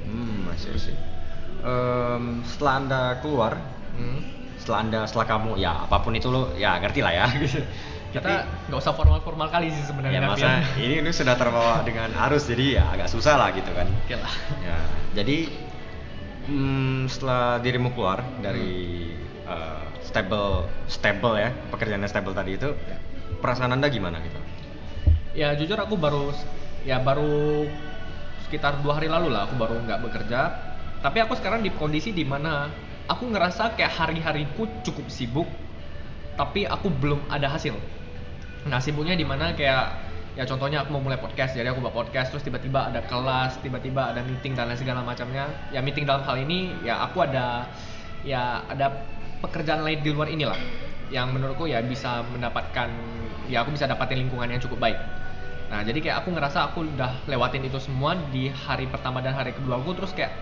Hmm, 0.07 0.48
masih 0.48 0.75
sih. 0.80 0.95
Em, 1.63 2.44
setelah 2.48 2.74
anda 2.80 3.01
keluar, 3.19 3.60
Hmm. 3.94 4.19
setelah 4.57 4.80
anda 4.83 5.00
setelah 5.04 5.27
kamu 5.27 5.60
ya 5.60 5.83
apa 5.86 6.00
pun 6.00 6.15
itu 6.15 6.31
lo 6.31 6.56
ya 6.56 6.80
ngerti 6.80 7.04
lah 7.04 7.12
ya. 7.12 7.25
Kita 8.13 8.31
nggak 8.71 8.80
usah 8.80 8.94
formal-formal 8.95 9.51
kali 9.51 9.68
sih 9.69 9.83
sebenarnya. 9.83 10.24
ya 10.24 10.27
masa 10.27 10.63
ini 10.80 11.04
ini 11.04 11.12
sudah 11.12 11.36
terbawa 11.36 11.83
dengan 11.83 12.07
arus 12.30 12.48
jadi 12.48 12.80
ya 12.80 12.83
agak 12.95 13.12
susah 13.12 13.36
lah 13.36 13.50
gitu 13.51 13.69
kan. 13.75 13.86
Oke 13.86 14.15
lah. 14.15 14.33
Ya, 14.63 14.77
jadi 15.13 15.51
hmm, 16.48 17.07
setelah 17.07 17.60
dirimu 17.60 17.92
keluar 17.95 18.24
dari 18.40 19.12
eh, 19.48 19.86
stable 20.04 20.68
stable 20.88 21.36
ya 21.40 21.50
pekerjaan 21.72 22.04
yang 22.04 22.12
stable 22.12 22.36
tadi 22.36 22.60
itu 22.60 22.69
perasaan 23.40 23.75
anda 23.75 23.88
gimana 23.92 24.19
gitu? 24.24 24.40
Ya 25.34 25.56
jujur 25.57 25.75
aku 25.80 25.98
baru 25.98 26.32
ya 26.86 27.00
baru 27.01 27.65
sekitar 28.48 28.79
dua 28.86 29.01
hari 29.01 29.10
lalu 29.10 29.34
lah 29.34 29.50
aku 29.50 29.56
baru 29.58 29.82
nggak 29.84 30.00
bekerja. 30.06 30.41
Tapi 31.03 31.20
aku 31.20 31.36
sekarang 31.36 31.65
di 31.65 31.72
kondisi 31.74 32.15
di 32.15 32.24
mana 32.24 32.72
aku 33.12 33.27
ngerasa 33.27 33.75
kayak 33.75 33.91
hari-hariku 33.91 34.63
cukup 34.88 35.12
sibuk, 35.12 35.50
tapi 36.39 36.63
aku 36.63 36.88
belum 36.88 37.27
ada 37.27 37.51
hasil. 37.51 37.75
Nah 38.70 38.79
sibuknya 38.79 39.20
di 39.20 39.27
mana 39.27 39.51
kayak 39.51 40.12
ya 40.34 40.44
contohnya 40.50 40.82
aku 40.82 40.98
mau 40.98 41.02
mulai 41.02 41.22
podcast 41.22 41.54
jadi 41.54 41.70
aku 41.70 41.80
buat 41.86 41.94
podcast 41.94 42.34
terus 42.34 42.42
tiba-tiba 42.42 42.90
ada 42.90 43.06
kelas 43.06 43.62
tiba-tiba 43.62 44.13
ada 44.13 44.25
meeting 44.25 44.58
dan 44.58 44.66
lain 44.66 44.80
segala 44.82 45.06
macamnya 45.06 45.46
ya 45.70 45.80
meeting 45.86 46.10
dalam 46.10 46.25
hal 46.25 46.42
ini 46.42 46.74
ya 46.82 47.06
aku 47.06 47.22
ada 47.22 47.70
ya 48.25 48.66
ada 48.66 49.06
pekerjaan 49.46 49.86
lain 49.86 50.02
di 50.02 50.10
luar 50.10 50.34
inilah 50.34 50.58
yang 51.13 51.30
menurutku 51.30 51.70
ya 51.70 51.86
bisa 51.86 52.25
mendapatkan 52.34 52.90
ya 53.46 53.62
aku 53.62 53.78
bisa 53.78 53.86
dapatin 53.86 54.25
lingkungan 54.25 54.50
yang 54.50 54.62
cukup 54.63 54.82
baik 54.82 54.98
nah 55.70 55.86
jadi 55.86 56.02
kayak 56.02 56.18
aku 56.25 56.34
ngerasa 56.34 56.60
aku 56.74 56.86
udah 56.98 57.30
lewatin 57.30 57.62
itu 57.70 57.78
semua 57.78 58.18
di 58.34 58.50
hari 58.50 58.90
pertama 58.90 59.22
dan 59.22 59.38
hari 59.38 59.54
kedua 59.54 59.78
aku 59.78 59.94
terus 59.94 60.18
kayak 60.18 60.34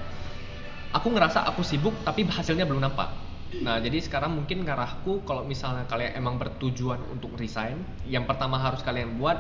aku 0.92 1.08
ngerasa 1.12 1.48
aku 1.48 1.64
sibuk 1.64 1.96
tapi 2.04 2.28
hasilnya 2.28 2.68
belum 2.68 2.84
nampak. 2.84 3.10
Nah, 3.64 3.84
jadi 3.84 4.00
sekarang 4.00 4.32
mungkin 4.32 4.64
ngarahku 4.64 5.28
kalau 5.28 5.44
misalnya 5.44 5.84
kalian 5.88 6.16
emang 6.16 6.40
bertujuan 6.40 7.04
untuk 7.12 7.36
resign, 7.36 7.84
yang 8.08 8.24
pertama 8.24 8.56
harus 8.56 8.80
kalian 8.80 9.20
buat 9.20 9.36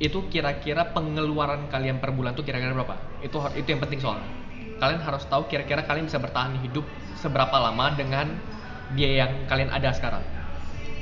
itu 0.00 0.24
kira-kira 0.32 0.96
pengeluaran 0.96 1.68
kalian 1.68 2.00
per 2.00 2.16
bulan 2.16 2.32
tuh 2.32 2.40
kira-kira 2.40 2.72
berapa? 2.72 2.96
Itu 3.20 3.36
itu 3.52 3.68
yang 3.68 3.84
penting 3.84 4.00
soalnya. 4.00 4.24
Kalian 4.80 5.00
harus 5.04 5.28
tahu 5.28 5.44
kira-kira 5.44 5.84
kalian 5.84 6.08
bisa 6.08 6.16
bertahan 6.16 6.56
hidup 6.64 6.88
seberapa 7.20 7.52
lama 7.60 7.92
dengan 7.92 8.32
biaya 8.96 9.28
yang 9.28 9.32
kalian 9.44 9.68
ada 9.68 9.92
sekarang. 9.92 10.24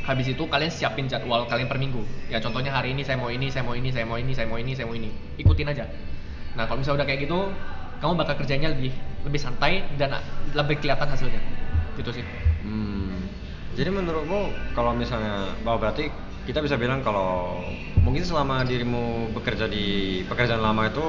Habis 0.02 0.34
itu 0.34 0.42
kalian 0.50 0.72
siapin 0.72 1.06
jadwal 1.06 1.46
kalian 1.46 1.70
per 1.70 1.78
minggu. 1.78 2.02
Ya 2.26 2.42
contohnya 2.42 2.74
hari 2.74 2.90
ini 2.90 3.06
saya 3.06 3.20
mau 3.20 3.30
ini, 3.30 3.46
saya 3.54 3.62
mau 3.62 3.78
ini, 3.78 3.94
saya 3.94 4.02
mau 4.02 4.18
ini, 4.18 4.32
saya 4.34 4.46
mau 4.50 4.58
ini, 4.58 4.72
saya 4.74 4.86
mau 4.90 4.96
ini. 4.98 5.10
Ikutin 5.38 5.68
aja. 5.70 5.84
Nah, 6.58 6.66
kalau 6.66 6.82
misalnya 6.82 7.04
udah 7.04 7.06
kayak 7.06 7.20
gitu, 7.28 7.38
kamu 8.02 8.12
bakal 8.18 8.34
kerjanya 8.40 8.72
lebih 8.72 8.90
lebih 9.22 9.38
santai 9.38 9.84
dan 9.94 10.16
lebih 10.58 10.80
kelihatan 10.82 11.06
hasilnya. 11.06 11.38
Gitu 11.94 12.10
sih. 12.10 12.24
Hmm. 12.66 13.30
Jadi 13.78 13.94
menurutmu 13.94 14.74
kalau 14.74 14.90
misalnya 14.96 15.54
bahwa 15.62 15.86
berarti 15.86 16.10
kita 16.48 16.64
bisa 16.64 16.80
bilang 16.80 17.04
kalau 17.04 17.60
mungkin 18.00 18.24
selama 18.24 18.64
dirimu 18.64 19.36
bekerja 19.36 19.68
di 19.68 20.24
pekerjaan 20.24 20.64
lama 20.64 20.88
itu 20.88 21.04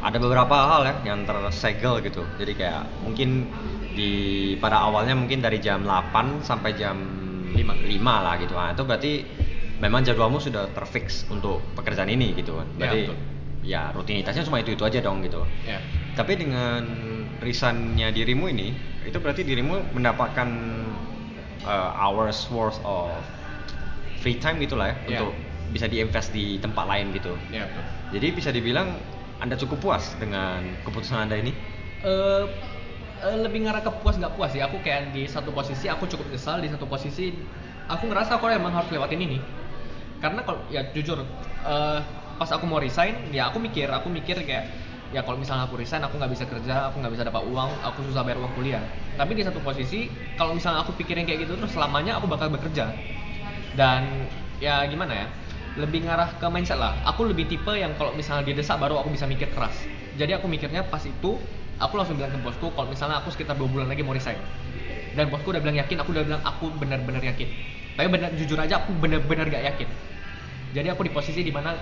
ada 0.00 0.16
beberapa 0.16 0.56
hal 0.56 0.88
ya 0.88 0.94
yang 1.12 1.28
tersegel 1.28 2.00
gitu. 2.00 2.24
Jadi 2.40 2.56
kayak 2.56 3.04
mungkin 3.04 3.44
di 3.92 4.10
pada 4.56 4.88
awalnya 4.88 5.12
mungkin 5.12 5.44
dari 5.44 5.60
jam 5.60 5.84
8 5.84 6.40
sampai 6.40 6.72
jam 6.80 6.96
5, 7.52 7.60
5 7.60 8.00
lah 8.00 8.34
gitu. 8.40 8.56
Nah, 8.56 8.72
itu 8.72 8.82
berarti 8.88 9.12
memang 9.84 10.00
jadwalmu 10.00 10.40
sudah 10.40 10.72
terfix 10.72 11.28
untuk 11.28 11.60
pekerjaan 11.76 12.08
ini 12.08 12.32
gitu 12.32 12.56
kan. 12.56 12.64
Ya, 12.64 12.78
Berarti 12.80 13.00
betul. 13.04 13.16
ya 13.60 13.82
rutinitasnya 13.92 14.48
cuma 14.48 14.64
itu-itu 14.64 14.80
aja 14.88 15.04
dong 15.04 15.20
gitu. 15.20 15.44
Ya. 15.68 15.76
Tapi 16.16 16.40
dengan 16.40 16.80
resignnya 17.44 18.08
dirimu 18.08 18.48
ini, 18.48 18.72
itu 19.04 19.20
berarti 19.20 19.44
dirimu 19.44 19.92
mendapatkan 19.92 20.48
uh, 21.68 21.90
hours 22.00 22.48
worth 22.48 22.80
of 22.88 23.12
free 24.20 24.36
time 24.36 24.60
gitulah 24.60 24.92
ya 24.92 24.96
Iya. 25.08 25.18
untuk 25.24 25.32
bisa 25.70 25.86
diinvest 25.88 26.30
di 26.30 26.60
tempat 26.60 26.84
lain 26.84 27.10
gitu. 27.16 27.32
Iya 27.48 27.66
betul. 27.66 27.84
Jadi 28.18 28.26
bisa 28.34 28.50
dibilang 28.50 28.88
anda 29.40 29.56
cukup 29.56 29.78
puas 29.80 30.12
dengan 30.20 30.60
keputusan 30.84 31.24
anda 31.24 31.40
ini? 31.40 31.54
Eh, 32.04 32.44
eh, 33.24 33.36
lebih 33.40 33.64
ngarah 33.64 33.80
ke 33.80 33.90
puas 34.04 34.20
nggak 34.20 34.36
puas 34.36 34.52
sih. 34.52 34.60
Aku 34.60 34.82
kayak 34.84 35.16
di 35.16 35.24
satu 35.24 35.50
posisi 35.50 35.88
aku 35.88 36.04
cukup 36.04 36.28
nyesal, 36.28 36.60
di 36.60 36.68
satu 36.68 36.84
posisi 36.84 37.32
aku 37.88 38.04
ngerasa 38.10 38.36
aku 38.36 38.50
emang 38.52 38.76
harus 38.76 38.92
lewatin 38.92 39.20
ini. 39.24 39.38
Karena 40.20 40.44
kalau 40.44 40.60
ya 40.68 40.84
jujur 40.92 41.24
eh, 41.64 41.98
pas 42.36 42.50
aku 42.52 42.64
mau 42.68 42.80
resign, 42.82 43.32
ya 43.32 43.48
aku 43.48 43.56
mikir, 43.62 43.88
aku 43.88 44.12
mikir 44.12 44.36
kayak 44.44 44.68
ya 45.10 45.26
kalau 45.26 45.38
misalnya 45.38 45.66
aku 45.66 45.74
resign 45.78 46.02
aku 46.02 46.18
nggak 46.18 46.32
bisa 46.34 46.44
kerja, 46.50 46.90
aku 46.92 46.98
nggak 47.00 47.12
bisa 47.14 47.24
dapat 47.24 47.42
uang, 47.46 47.70
aku 47.86 48.04
susah 48.10 48.26
bayar 48.26 48.42
uang 48.42 48.52
kuliah. 48.58 48.82
Tapi 49.16 49.32
di 49.38 49.42
satu 49.46 49.62
posisi 49.62 50.10
kalau 50.34 50.52
misalnya 50.58 50.82
aku 50.82 50.92
pikirin 50.98 51.24
kayak 51.24 51.46
gitu 51.46 51.54
terus 51.56 51.72
selamanya 51.72 52.18
aku 52.18 52.26
bakal 52.26 52.50
bekerja. 52.50 52.90
Dan 53.80 54.28
ya 54.60 54.84
gimana 54.84 55.24
ya? 55.24 55.26
Lebih 55.80 56.04
ngarah 56.04 56.36
ke 56.36 56.46
mindset 56.52 56.76
lah. 56.76 57.00
Aku 57.08 57.24
lebih 57.24 57.48
tipe 57.48 57.72
yang 57.72 57.96
kalau 57.96 58.12
misalnya 58.12 58.44
didesak 58.44 58.76
baru 58.76 59.00
aku 59.00 59.08
bisa 59.16 59.24
mikir 59.24 59.48
keras. 59.56 59.72
Jadi 60.20 60.36
aku 60.36 60.44
mikirnya 60.52 60.84
pas 60.84 61.00
itu 61.00 61.40
aku 61.80 61.94
langsung 61.96 62.20
bilang 62.20 62.28
ke 62.28 62.36
bosku 62.44 62.68
kalau 62.76 62.92
misalnya 62.92 63.24
aku 63.24 63.32
sekitar 63.32 63.56
dua 63.56 63.72
bulan 63.72 63.88
lagi 63.88 64.04
mau 64.04 64.12
resign. 64.12 64.36
Dan 65.16 65.32
bosku 65.32 65.56
udah 65.56 65.64
bilang 65.64 65.80
yakin, 65.80 65.96
aku 66.04 66.12
udah 66.12 66.28
bilang 66.28 66.42
aku 66.44 66.68
benar-benar 66.76 67.24
yakin. 67.24 67.48
Tapi 67.96 68.06
benar 68.12 68.28
jujur 68.36 68.60
aja 68.60 68.84
aku 68.84 68.92
benar-benar 69.00 69.48
gak 69.48 69.64
yakin. 69.72 69.88
Jadi 70.76 70.88
aku 70.92 71.00
di 71.08 71.12
posisi 71.16 71.40
di 71.40 71.50
mana 71.50 71.72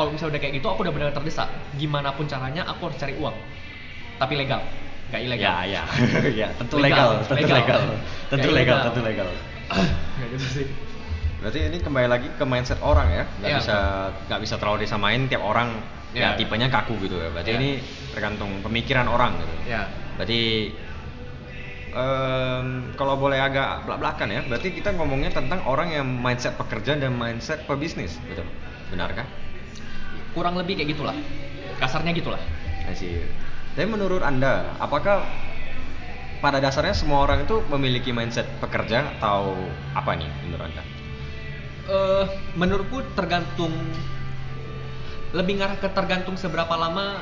kalau 0.00 0.10
misalnya 0.10 0.38
udah 0.38 0.40
kayak 0.40 0.54
gitu 0.58 0.66
aku 0.72 0.80
udah 0.80 0.94
benar 0.96 1.12
terdesak. 1.12 1.52
Gimana 1.76 2.16
pun 2.16 2.24
caranya 2.24 2.64
aku 2.64 2.88
harus 2.88 2.96
cari 2.96 3.12
uang. 3.20 3.36
Tapi 4.16 4.32
legal, 4.40 4.64
gak 5.12 5.20
ilegal. 5.20 5.44
Ya, 5.44 5.54
ya, 5.68 5.82
ya, 6.40 6.48
tentu 6.56 6.80
Legal, 6.80 7.20
legal, 7.20 7.28
tentu 7.28 7.46
legal. 7.52 7.58
legal, 7.60 7.82
tentu 8.32 8.48
legal, 8.48 8.56
legal. 8.56 8.78
tentu 8.88 9.00
legal. 9.04 9.28
Kayak 10.16 10.28
gitu 10.40 10.46
sih. 10.48 10.93
Berarti 11.44 11.60
ini 11.60 11.76
kembali 11.76 12.08
lagi 12.08 12.28
ke 12.40 12.44
mindset 12.48 12.80
orang 12.80 13.12
ya, 13.12 13.24
nggak 13.36 13.50
Iya, 13.52 13.58
bisa 13.60 13.76
nggak 14.32 14.40
bisa 14.40 14.54
terlalu 14.56 14.88
disamain 14.88 15.28
tiap 15.28 15.44
orang 15.44 15.76
ya 16.16 16.32
Iya. 16.32 16.40
tipenya 16.40 16.72
kaku 16.72 16.96
gitu 17.04 17.20
ya. 17.20 17.28
Berarti 17.28 17.52
Iya. 17.52 17.60
ini 17.60 17.70
tergantung 18.16 18.64
pemikiran 18.64 19.04
orang 19.12 19.36
gitu. 19.44 19.52
Ya. 19.68 19.92
Berarti 20.16 20.72
em, 21.92 22.96
kalau 22.96 23.20
boleh 23.20 23.44
agak 23.44 23.84
belak-belakan 23.84 24.28
ya, 24.32 24.40
berarti 24.48 24.72
kita 24.72 24.96
ngomongnya 24.96 25.36
tentang 25.36 25.60
orang 25.68 25.92
yang 25.92 26.08
mindset 26.08 26.56
pekerja 26.56 26.96
dan 26.96 27.12
mindset 27.12 27.60
pebisnis, 27.68 28.16
betul? 28.24 28.48
Benarkah? 28.88 29.28
Kurang 30.32 30.56
lebih 30.56 30.80
kayak 30.80 30.96
gitulah. 30.96 31.14
Kasarnya 31.76 32.16
gitulah. 32.16 32.40
See. 32.96 33.20
Tapi 33.76 33.84
menurut 33.84 34.24
anda, 34.24 34.72
apakah 34.80 35.28
pada 36.40 36.56
dasarnya 36.56 36.96
semua 36.96 37.20
orang 37.20 37.44
itu 37.44 37.60
memiliki 37.68 38.16
mindset 38.16 38.48
pekerja 38.64 39.12
atau 39.20 39.52
apa 39.92 40.16
nih 40.16 40.30
menurut 40.48 40.72
anda? 40.72 40.93
Eh 41.84 42.24
menurutku 42.56 43.04
tergantung 43.12 43.72
lebih 45.36 45.60
ngarah 45.60 45.76
ke 45.76 45.88
tergantung 45.92 46.38
seberapa 46.38 46.72
lama 46.78 47.20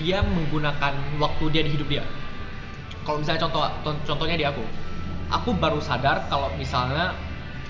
dia 0.00 0.24
menggunakan 0.24 0.96
waktu 1.20 1.44
dia 1.52 1.62
di 1.62 1.70
hidup 1.76 1.86
dia. 1.86 2.04
Kalau 3.04 3.22
misalnya 3.22 3.46
contoh 3.46 3.62
contohnya 4.02 4.36
di 4.40 4.42
aku, 4.48 4.64
aku 5.30 5.54
baru 5.54 5.78
sadar 5.78 6.26
kalau 6.26 6.50
misalnya 6.58 7.14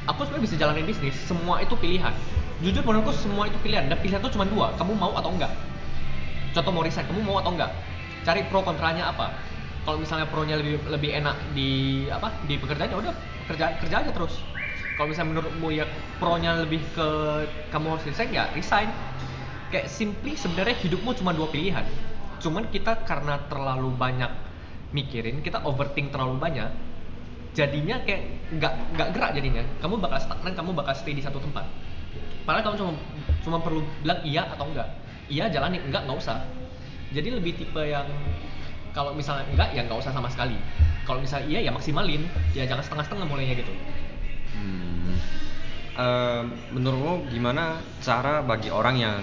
aku 0.09 0.25
sebenarnya 0.25 0.45
bisa 0.47 0.57
jalanin 0.57 0.87
bisnis, 0.87 1.19
semua 1.27 1.61
itu 1.61 1.75
pilihan. 1.77 2.15
Jujur 2.65 2.81
menurutku 2.87 3.13
semua 3.13 3.51
itu 3.51 3.59
pilihan 3.61 3.91
dan 3.91 3.99
pilihan 4.01 4.23
itu 4.23 4.33
cuma 4.33 4.49
dua, 4.49 4.73
kamu 4.81 4.97
mau 4.97 5.13
atau 5.19 5.29
enggak. 5.35 5.53
Contoh 6.57 6.73
mau 6.73 6.81
resign, 6.81 7.05
kamu 7.05 7.21
mau 7.27 7.37
atau 7.43 7.53
enggak? 7.53 7.69
Cari 8.25 8.49
pro 8.49 8.65
kontranya 8.65 9.13
apa. 9.13 9.35
Kalau 9.85 10.01
misalnya 10.01 10.25
pro-nya 10.31 10.57
lebih 10.57 10.81
lebih 10.89 11.11
enak 11.21 11.37
di 11.53 12.07
apa 12.09 12.33
di 12.49 12.57
pekerjaan 12.57 12.91
ya 12.91 12.99
udah 13.03 13.15
kerja 13.51 13.77
kerja 13.83 13.97
aja 14.03 14.11
terus. 14.15 14.46
Kalau 14.97 15.13
misalnya 15.13 15.37
menurutmu 15.37 15.69
ya 15.77 15.85
pro-nya 16.17 16.57
lebih 16.57 16.81
ke 16.97 17.09
kamu 17.69 17.97
harus 17.97 18.05
resign 18.09 18.33
ya 18.33 18.49
resign. 18.57 18.89
Kayak 19.69 19.93
simply 19.93 20.33
sebenarnya 20.41 20.73
hidupmu 20.81 21.13
cuma 21.21 21.37
dua 21.37 21.53
pilihan. 21.53 21.85
Cuman 22.41 22.65
kita 22.73 23.05
karena 23.05 23.37
terlalu 23.53 23.93
banyak 23.93 24.33
mikirin, 24.97 25.45
kita 25.45 25.61
overthink 25.69 26.15
terlalu 26.15 26.41
banyak, 26.41 26.71
jadinya 27.53 28.01
kayak 28.09 28.25
nggak 28.57 28.73
nggak 28.97 29.09
gerak 29.13 29.31
jadinya. 29.37 29.63
Kamu 29.85 30.01
bakal 30.01 30.17
stagnan, 30.23 30.53
kamu 30.57 30.71
bakal 30.73 30.95
stay 30.97 31.13
di 31.13 31.21
satu 31.21 31.45
tempat. 31.45 31.69
Padahal 32.49 32.73
kamu 32.73 32.77
cuma 32.81 32.93
cuma 33.45 33.59
perlu 33.61 33.81
bilang 34.01 34.21
iya 34.25 34.49
atau 34.49 34.65
enggak. 34.65 34.89
Iya 35.29 35.53
jalanin, 35.53 35.83
enggak 35.85 36.09
nggak 36.09 36.17
usah. 36.17 36.41
Jadi 37.13 37.29
lebih 37.37 37.53
tipe 37.59 37.83
yang 37.85 38.07
kalau 38.97 39.13
misalnya 39.13 39.45
enggak 39.53 39.77
ya 39.77 39.85
nggak 39.85 39.99
usah 40.01 40.15
sama 40.15 40.33
sekali. 40.33 40.57
Kalau 41.05 41.21
misalnya 41.21 41.47
iya 41.53 41.61
ya 41.69 41.71
maksimalin, 41.75 42.23
ya 42.55 42.65
jangan 42.65 42.81
setengah-setengah 42.87 43.27
mulainya 43.29 43.59
gitu. 43.59 43.75
Hmm. 44.55 45.17
Eh, 45.97 46.43
menurutmu 46.77 47.33
gimana 47.33 47.81
cara 48.05 48.45
bagi 48.45 48.69
orang 48.69 49.01
yang 49.01 49.17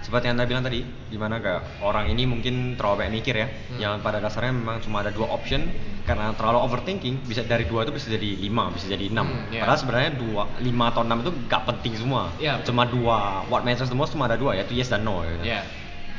seperti 0.00 0.30
yang 0.30 0.40
anda 0.40 0.48
bilang 0.48 0.64
tadi, 0.64 0.80
gimana 1.12 1.36
kayak 1.36 1.84
orang 1.84 2.08
ini 2.08 2.24
mungkin 2.24 2.80
terlalu 2.80 3.04
banyak 3.04 3.14
mikir 3.20 3.34
ya, 3.36 3.44
Hmm. 3.44 3.76
yang 3.76 3.92
pada 4.00 4.16
dasarnya 4.16 4.56
memang 4.56 4.80
cuma 4.80 5.04
ada 5.04 5.12
dua 5.12 5.28
option 5.28 5.68
karena 6.08 6.32
terlalu 6.32 6.64
overthinking 6.64 7.28
bisa 7.28 7.44
dari 7.44 7.68
dua 7.68 7.84
itu 7.84 7.92
bisa 7.92 8.08
jadi 8.08 8.40
lima, 8.40 8.72
bisa 8.72 8.88
jadi 8.88 9.12
enam. 9.12 9.28
Hmm, 9.28 9.52
iya. 9.52 9.68
Padahal 9.68 9.78
sebenarnya 9.84 10.10
dua, 10.16 10.42
lima 10.64 10.88
atau 10.88 11.04
enam 11.04 11.20
itu 11.20 11.30
gak 11.44 11.68
penting 11.68 11.92
semua. 12.00 12.32
Iya, 12.40 12.56
betul. 12.56 12.72
Cuma 12.72 12.82
dua, 12.88 13.18
what 13.52 13.68
matters 13.68 13.92
the 13.92 13.98
most 13.98 14.16
cuma 14.16 14.24
ada 14.24 14.40
dua 14.40 14.56
yaitu 14.56 14.72
yes 14.72 14.88
dan 14.88 15.04
no. 15.04 15.20
Gitu. 15.20 15.44
Iya. 15.52 15.60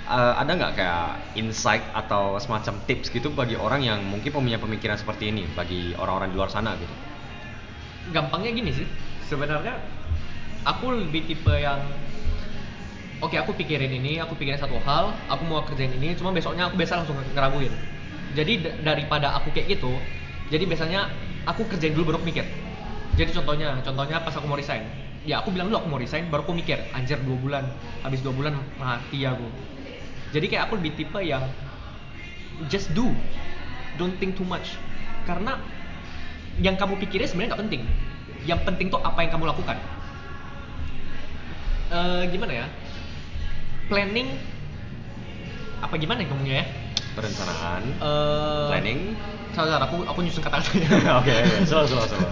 Eh, 0.10 0.34
ada 0.38 0.52
nggak 0.54 0.74
kayak 0.78 1.10
insight 1.34 1.82
atau 1.98 2.38
semacam 2.38 2.78
tips 2.86 3.10
gitu 3.10 3.34
bagi 3.34 3.58
orang 3.58 3.82
yang 3.82 4.06
mungkin 4.06 4.30
punya 4.30 4.62
pemikiran 4.62 5.02
seperti 5.02 5.34
ini 5.34 5.50
bagi 5.58 5.98
orang-orang 5.98 6.30
di 6.30 6.38
luar 6.38 6.54
sana 6.54 6.78
gitu? 6.78 6.94
Gampangnya 8.12 8.52
gini 8.56 8.72
sih. 8.74 8.88
Sebenarnya 9.28 9.78
aku 10.66 10.92
lebih 10.96 11.28
tipe 11.28 11.54
yang 11.54 11.80
oke 13.20 13.36
aku 13.36 13.52
pikirin 13.56 13.92
ini 13.92 14.20
aku 14.20 14.36
pikirin 14.40 14.60
satu 14.60 14.80
hal 14.84 15.12
aku 15.28 15.44
mau 15.44 15.60
kerjain 15.64 15.92
ini 15.92 16.16
cuma 16.16 16.32
besoknya 16.32 16.72
aku 16.72 16.80
biasa 16.80 17.04
langsung 17.04 17.20
ngeraguin. 17.36 17.72
Jadi 18.34 18.62
da- 18.62 18.76
daripada 18.94 19.34
aku 19.36 19.52
kayak 19.52 19.80
gitu 19.80 19.92
jadi 20.50 20.66
biasanya 20.66 21.10
aku 21.46 21.68
kerjain 21.70 21.94
dulu 21.94 22.16
baru 22.16 22.20
mikir. 22.24 22.46
Jadi 23.20 23.36
contohnya 23.36 23.76
contohnya 23.84 24.24
pas 24.24 24.34
aku 24.34 24.46
mau 24.48 24.56
resign. 24.58 24.88
Ya 25.28 25.44
aku 25.44 25.52
bilang 25.52 25.68
dulu 25.68 25.84
aku 25.84 25.90
mau 25.92 26.00
resign 26.00 26.32
baru 26.32 26.48
aku 26.48 26.56
mikir 26.56 26.80
anjir 26.96 27.20
dua 27.22 27.38
bulan 27.38 27.64
habis 28.02 28.24
dua 28.24 28.34
bulan 28.34 28.56
mati 28.80 29.28
aku. 29.28 29.46
Jadi 30.32 30.46
kayak 30.48 30.70
aku 30.70 30.80
lebih 30.80 30.96
tipe 30.96 31.20
yang 31.22 31.44
just 32.72 32.92
do 32.96 33.12
don't 34.00 34.16
think 34.18 34.36
too 34.40 34.48
much. 34.48 34.80
Karena 35.28 35.60
yang 36.58 36.74
kamu 36.74 36.98
pikirin 37.00 37.26
sebenarnya 37.26 37.54
nggak 37.54 37.62
penting 37.68 37.82
yang 38.44 38.60
penting 38.62 38.88
tuh 38.90 39.00
apa 39.00 39.22
yang 39.22 39.32
kamu 39.32 39.46
lakukan 39.48 39.78
Eh 41.90 42.22
gimana 42.30 42.54
ya 42.54 42.66
planning 43.90 44.30
apa 45.82 45.96
gimana 45.98 46.22
ya 46.22 46.28
ngomongnya 46.30 46.56
ya 46.62 46.66
Perencanaan, 47.18 47.82
Eh, 47.98 48.68
planning. 48.70 49.00
saudara 49.50 49.82
aku 49.84 50.06
aku 50.06 50.22
nyusun 50.22 50.40
kata-katanya 50.40 50.86
Oke, 51.20 51.34
oke, 51.34 51.66
slow, 51.66 51.84
slow, 51.84 52.06
slow. 52.06 52.30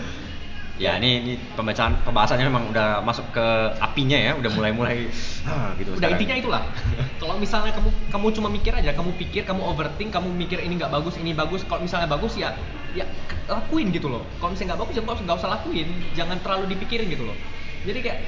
Ya 0.77 1.01
ini, 1.01 1.09
ini 1.17 1.33
pembacaan 1.57 1.97
pembahasannya 2.05 2.45
memang 2.45 2.69
udah 2.69 3.01
masuk 3.01 3.25
ke 3.33 3.45
apinya 3.81 4.13
ya, 4.13 4.37
udah 4.37 4.51
mulai-mulai 4.53 5.09
ah, 5.43 5.73
gitu. 5.73 5.97
udah 5.97 6.05
sekarang. 6.05 6.13
intinya 6.21 6.35
itulah 6.37 6.61
kalau 7.21 7.41
misalnya 7.41 7.73
kamu 7.73 7.89
kamu 8.13 8.27
cuma 8.37 8.47
mikir 8.53 8.77
aja 8.77 8.93
kamu 8.93 9.17
pikir 9.17 9.41
kamu 9.41 9.65
overthink 9.65 10.13
kamu 10.13 10.29
mikir 10.29 10.61
ini 10.61 10.77
nggak 10.77 10.93
bagus 10.93 11.17
ini 11.17 11.33
bagus 11.33 11.65
kalau 11.65 11.81
misalnya 11.81 12.05
bagus 12.05 12.37
ya 12.37 12.53
ya 12.97 13.05
lakuin 13.45 13.93
gitu 13.93 14.09
loh. 14.09 14.25
Kalau 14.41 14.51
misalnya 14.57 14.73
nggak 14.73 14.81
bagus 14.81 14.95
ya 14.97 15.01
nggak 15.05 15.37
usah- 15.37 15.51
lakuin. 15.53 15.87
Jangan 16.17 16.37
terlalu 16.41 16.65
dipikirin 16.73 17.07
gitu 17.13 17.23
loh. 17.29 17.37
Jadi 17.85 17.99
kayak 18.01 18.19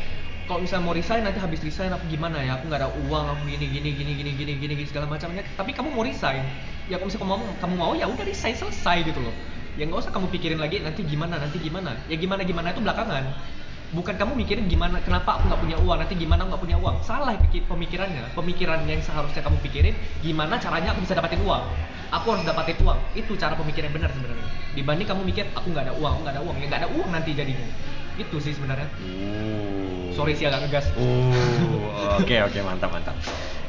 kalau 0.45 0.65
misalnya 0.65 0.83
mau 0.85 0.93
resign 0.97 1.21
nanti 1.25 1.37
habis 1.37 1.61
resign 1.61 1.89
aku 1.93 2.05
gimana 2.09 2.41
ya? 2.41 2.57
Aku 2.57 2.69
nggak 2.69 2.79
ada 2.85 2.89
uang 3.09 3.25
aku 3.33 3.41
gini 3.49 3.65
gini 3.69 3.89
gini 3.93 4.11
gini 4.17 4.31
gini 4.37 4.51
gini, 4.57 4.73
gini 4.77 4.83
segala 4.85 5.09
macamnya. 5.09 5.41
Tapi 5.57 5.73
kamu 5.73 5.89
mau 5.93 6.05
resign. 6.05 6.41
Ya 6.89 6.97
kalau 6.97 7.09
misalnya 7.09 7.25
kamu 7.25 7.33
mau 7.33 7.45
kamu 7.61 7.75
mau 7.77 7.93
ya 7.97 8.05
udah 8.09 8.25
resign 8.25 8.55
selesai 8.57 9.05
gitu 9.09 9.19
loh. 9.21 9.33
Ya 9.77 9.85
nggak 9.89 9.99
usah 10.05 10.11
kamu 10.13 10.29
pikirin 10.33 10.59
lagi 10.61 10.81
nanti 10.81 11.01
gimana 11.05 11.37
nanti 11.41 11.57
gimana. 11.61 11.97
Ya 12.09 12.15
gimana 12.17 12.41
gimana 12.45 12.73
itu 12.73 12.81
belakangan. 12.81 13.25
Bukan 13.89 14.21
kamu 14.21 14.37
mikirin 14.37 14.69
gimana 14.69 15.01
kenapa 15.01 15.41
aku 15.41 15.49
nggak 15.49 15.61
punya 15.65 15.77
uang 15.81 15.97
nanti 15.97 16.13
gimana 16.13 16.45
aku 16.45 16.49
nggak 16.53 16.63
punya 16.65 16.77
uang. 16.77 16.95
Salah 17.01 17.33
pemikirannya 17.37 18.23
pemikiran 18.37 18.85
yang 18.85 19.01
seharusnya 19.01 19.41
kamu 19.41 19.57
pikirin 19.65 19.95
gimana 20.21 20.61
caranya 20.61 20.93
aku 20.93 21.05
bisa 21.05 21.17
dapatin 21.17 21.41
uang 21.41 21.63
aku 22.09 22.25
harus 22.33 22.43
dapatin 22.45 22.77
uang 22.81 22.99
itu 23.13 23.31
cara 23.37 23.53
pemikiran 23.53 23.89
yang 23.89 23.95
benar 24.01 24.09
sebenarnya 24.13 24.47
dibanding 24.73 25.07
kamu 25.07 25.21
mikir 25.25 25.45
aku 25.53 25.67
nggak 25.73 25.85
ada 25.89 25.93
uang 25.97 26.15
nggak 26.25 26.33
ada 26.37 26.41
uang 26.41 26.55
ya 26.61 26.65
nggak 26.69 26.81
ada 26.85 26.89
uang 26.93 27.09
nanti 27.09 27.31
jadinya 27.33 27.65
itu 28.19 28.35
sih 28.37 28.51
sebenarnya 28.51 28.89
Uh. 28.99 30.11
sorry 30.11 30.35
sih 30.35 30.43
agak 30.43 30.67
ngegas 30.67 30.91
Uh, 30.97 32.19
oke 32.19 32.35
oke 32.51 32.59
mantap 32.65 32.89
mantap. 32.91 33.15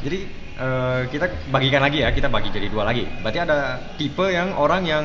Jadi 0.01 0.19
eh, 0.57 1.01
kita 1.13 1.29
bagikan 1.53 1.85
lagi 1.85 2.01
ya, 2.01 2.09
kita 2.09 2.33
bagi 2.33 2.49
jadi 2.49 2.73
dua 2.73 2.89
lagi. 2.89 3.05
Berarti 3.21 3.37
ada 3.37 3.77
tipe 4.01 4.25
yang 4.33 4.57
orang 4.57 4.83
yang 4.89 5.05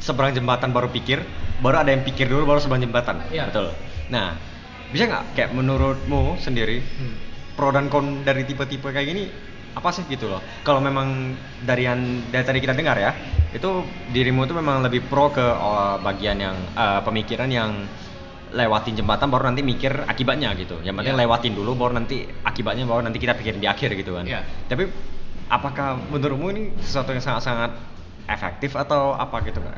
seberang 0.00 0.32
jembatan 0.32 0.72
baru 0.72 0.88
pikir, 0.88 1.20
baru 1.60 1.84
ada 1.84 1.92
yang 1.92 2.00
pikir 2.00 2.30
dulu 2.30 2.48
baru 2.48 2.64
seberang 2.64 2.80
jembatan. 2.80 3.20
Iya. 3.28 3.52
Betul. 3.52 3.76
Nah, 4.08 4.40
bisa 4.88 5.04
nggak 5.04 5.24
kayak 5.36 5.50
menurutmu 5.52 6.40
sendiri 6.40 6.80
Hmm. 6.80 7.14
pro 7.58 7.70
dan 7.70 7.92
kon 7.92 8.24
dari 8.24 8.46
tipe-tipe 8.46 8.88
kayak 8.88 9.04
gini 9.04 9.28
apa 9.74 9.88
sih 9.90 10.06
gitu 10.06 10.30
loh 10.30 10.38
kalau 10.62 10.78
memang 10.78 11.34
dari 11.66 11.86
yang 11.86 11.98
dari 12.30 12.44
tadi 12.46 12.58
kita 12.62 12.74
dengar 12.78 12.94
ya 12.94 13.10
itu 13.50 13.82
dirimu 14.14 14.46
itu 14.46 14.54
memang 14.54 14.82
lebih 14.86 15.06
pro 15.10 15.30
ke 15.34 15.42
oh, 15.42 15.98
bagian 15.98 16.38
yang 16.38 16.56
uh, 16.78 17.02
pemikiran 17.02 17.50
yang 17.50 17.86
lewatin 18.54 18.94
jembatan 18.94 19.26
baru 19.34 19.50
nanti 19.50 19.66
mikir 19.66 20.06
akibatnya 20.06 20.54
gitu 20.54 20.78
yang 20.86 20.94
penting 20.94 21.18
Iya. 21.18 21.26
lewatin 21.26 21.58
dulu 21.58 21.74
baru 21.74 21.98
nanti 21.98 22.22
akibatnya 22.46 22.86
baru 22.86 23.02
nanti 23.02 23.18
kita 23.18 23.34
pikirin 23.34 23.58
di 23.58 23.66
akhir 23.66 23.98
gitu 23.98 24.14
kan 24.14 24.26
Iya. 24.26 24.46
tapi 24.70 24.86
apakah 25.50 25.98
menurutmu 26.10 26.46
ini 26.54 26.62
sesuatu 26.80 27.10
yang 27.12 27.22
sangat-sangat 27.22 27.74
efektif 28.24 28.72
atau 28.72 29.12
apa 29.12 29.44
gitu 29.44 29.60
kan. 29.60 29.76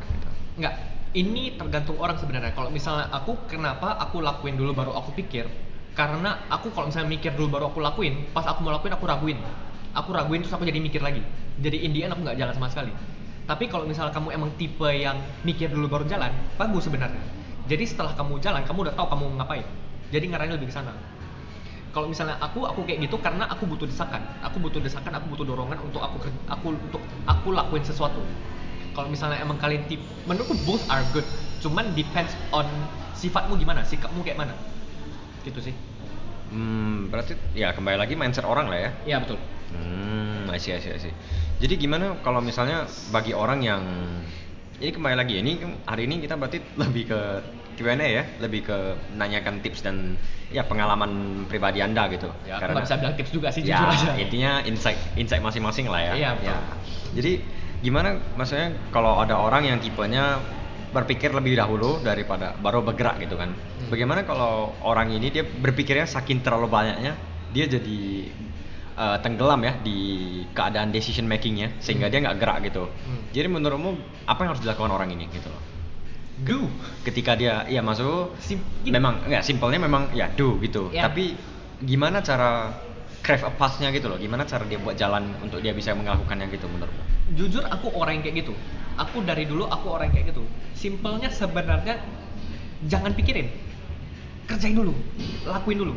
Enggak, 0.55 0.75
ini 1.19 1.59
tergantung 1.59 1.99
orang 1.99 2.15
sebenarnya. 2.15 2.55
Kalau 2.55 2.71
misalnya 2.71 3.11
aku 3.11 3.35
kenapa 3.51 3.99
aku 3.99 4.23
lakuin 4.23 4.55
dulu 4.55 4.73
baru 4.73 4.95
aku 4.95 5.13
pikir? 5.19 5.51
Karena 5.97 6.47
aku 6.53 6.71
kalau 6.71 6.93
misalnya 6.93 7.11
mikir 7.11 7.35
dulu 7.35 7.59
baru 7.59 7.65
aku 7.73 7.83
lakuin, 7.83 8.29
pas 8.31 8.47
aku 8.47 8.63
mau 8.63 8.73
lakuin 8.73 8.95
aku 8.95 9.05
raguin. 9.09 9.39
Aku 9.97 10.13
raguin 10.13 10.45
terus 10.45 10.53
aku 10.53 10.69
jadi 10.69 10.77
mikir 10.77 11.01
lagi. 11.01 11.25
Jadi 11.57 11.89
in 11.89 11.97
the 11.97 12.05
end 12.05 12.13
aku 12.13 12.21
nggak 12.21 12.37
jalan 12.37 12.53
sama 12.53 12.69
sekali. 12.69 12.93
Tapi 13.47 13.65
kalau 13.71 13.89
misalnya 13.89 14.13
kamu 14.13 14.29
emang 14.35 14.51
tipe 14.61 14.91
yang 14.91 15.17
mikir 15.47 15.73
dulu 15.73 15.87
baru 15.87 16.05
jalan, 16.05 16.35
bagus 16.61 16.85
sebenarnya. 16.85 17.23
Jadi 17.67 17.85
setelah 17.87 18.13
kamu 18.15 18.43
jalan, 18.43 18.63
kamu 18.67 18.79
udah 18.91 18.95
tahu 18.95 19.07
kamu 19.11 19.25
ngapain. 19.41 19.67
Jadi 20.11 20.25
ngarahnya 20.31 20.55
lebih 20.59 20.69
ke 20.71 20.75
sana. 20.75 20.93
Kalau 21.97 22.13
misalnya 22.13 22.37
aku, 22.45 22.69
aku 22.69 22.85
kayak 22.85 23.09
gitu 23.09 23.17
karena 23.23 23.49
aku 23.49 23.65
butuh 23.65 23.89
desakan. 23.89 24.21
Aku 24.45 24.61
butuh 24.61 24.85
desakan, 24.85 25.17
aku 25.17 25.33
butuh 25.33 25.49
dorongan 25.49 25.81
untuk 25.81 26.05
aku 26.05 26.29
aku 26.45 26.77
untuk 26.77 27.03
aku 27.25 27.57
lakuin 27.57 27.81
sesuatu. 27.81 28.21
Kalau 28.93 29.09
misalnya 29.09 29.41
emang 29.41 29.57
kalian 29.57 29.89
tip, 29.89 30.03
menurutku 30.29 30.53
both 30.69 30.85
are 30.93 31.03
good. 31.17 31.25
Cuman 31.65 31.89
depends 31.97 32.37
on 32.53 32.69
sifatmu 33.17 33.57
gimana, 33.57 33.81
sikapmu 33.81 34.21
kayak 34.21 34.45
mana. 34.45 34.53
Gitu 35.41 35.73
sih. 35.73 35.75
Hmm, 36.51 37.11
berarti 37.11 37.35
ya 37.55 37.73
kembali 37.75 37.97
lagi 37.99 38.15
mindset 38.15 38.47
orang 38.47 38.67
lah 38.71 38.79
ya 38.79 38.91
Iya 39.05 39.17
betul. 39.23 39.39
Hmm, 39.67 40.47
I 40.51 40.59
see, 40.63 40.73
I 40.73 40.81
see, 40.81 40.95
I 40.95 41.01
see. 41.01 41.15
Jadi 41.59 41.75
gimana 41.81 42.15
kalau 42.23 42.39
misalnya 42.39 42.87
bagi 43.11 43.35
orang 43.35 43.61
yang 43.65 43.83
ini 44.77 44.91
kembali 44.93 45.17
lagi 45.17 45.41
ini 45.41 45.59
hari 45.89 46.05
ini 46.05 46.21
kita 46.21 46.37
berarti 46.37 46.61
lebih 46.77 47.05
ke 47.09 47.21
Q&A 47.77 48.09
ya, 48.09 48.25
lebih 48.41 48.65
ke 48.65 48.77
menanyakan 49.13 49.61
tips 49.61 49.85
dan 49.85 50.17
ya 50.49 50.65
pengalaman 50.65 51.45
pribadi 51.45 51.85
anda 51.85 52.09
gitu. 52.09 52.33
Ya, 52.49 52.57
nggak 52.57 52.89
bisa 52.89 52.97
bilang 52.97 53.15
tips 53.21 53.31
juga 53.33 53.49
sih, 53.53 53.69
ya, 53.69 53.85
aja. 53.85 54.17
intinya 54.17 54.65
insight 54.65 54.97
insight 55.17 55.45
masing-masing 55.45 55.93
lah 55.93 56.01
ya. 56.01 56.13
Iya, 56.17 56.31
betul. 56.41 56.57
Ya. 56.57 56.61
Jadi 57.21 57.33
gimana 57.85 58.17
maksudnya 58.33 58.73
kalau 58.89 59.21
ada 59.21 59.37
orang 59.37 59.69
yang 59.69 59.79
tipenya 59.81 60.41
berpikir 60.97 61.31
lebih 61.31 61.61
dahulu 61.61 62.01
daripada 62.01 62.57
baru 62.57 62.81
bergerak 62.81 63.21
gitu 63.21 63.37
kan. 63.37 63.53
Hmm. 63.53 63.89
Bagaimana 63.93 64.25
kalau 64.25 64.73
orang 64.81 65.13
ini 65.13 65.29
dia 65.29 65.45
berpikirnya 65.45 66.09
saking 66.09 66.41
terlalu 66.41 66.73
banyaknya 66.73 67.13
dia 67.53 67.69
jadi 67.69 68.01
eh, 68.97 69.19
tenggelam 69.21 69.61
ya 69.61 69.77
di 69.77 69.99
keadaan 70.57 70.89
decision 70.89 71.29
makingnya 71.29 71.77
sehingga 71.79 72.09
Hmm. 72.09 72.13
dia 72.17 72.21
nggak 72.25 72.37
gerak 72.41 72.59
gitu. 72.65 72.89
Hmm. 72.89 73.21
Jadi 73.29 73.49
menurutmu 73.53 73.91
apa 74.25 74.41
yang 74.41 74.51
harus 74.57 74.65
dilakukan 74.65 74.89
orang 74.89 75.13
ini 75.13 75.29
gitu 75.29 75.53
loh? 75.53 75.61
Do. 76.37 76.69
Ketika 77.05 77.33
dia 77.33 77.65
ya 77.65 77.81
masuk 77.81 78.37
Sim- 78.41 78.65
memang 78.85 79.21
nggak 79.25 79.45
simpelnya 79.45 79.81
memang 79.81 80.13
ya 80.13 80.33
do 80.33 80.57
gitu. 80.61 80.89
Ya. 80.93 81.09
Tapi 81.09 81.37
gimana 81.81 82.21
cara 82.21 82.73
crave 83.21 83.45
a 83.45 83.53
path-nya 83.53 83.93
gitu 83.93 84.09
loh? 84.09 84.17
Gimana 84.17 84.45
cara 84.45 84.65
dia 84.65 84.81
buat 84.81 84.97
jalan 84.97 85.29
untuk 85.41 85.61
dia 85.61 85.73
bisa 85.73 85.93
melakukannya 85.93 86.49
gitu 86.49 86.65
menurutmu? 86.65 87.05
Jujur 87.37 87.65
aku 87.69 87.93
orang 87.93 88.21
yang 88.21 88.25
kayak 88.25 88.37
gitu. 88.45 88.53
Aku 88.97 89.21
dari 89.21 89.45
dulu 89.45 89.69
aku 89.69 89.93
orang 89.93 90.09
yang 90.09 90.25
kayak 90.25 90.27
gitu. 90.33 90.45
Simpelnya 90.77 91.33
sebenarnya 91.33 91.97
jangan 92.85 93.17
pikirin. 93.17 93.49
Kerjain 94.47 94.77
dulu, 94.77 94.93
lakuin 95.49 95.81
dulu. 95.81 95.95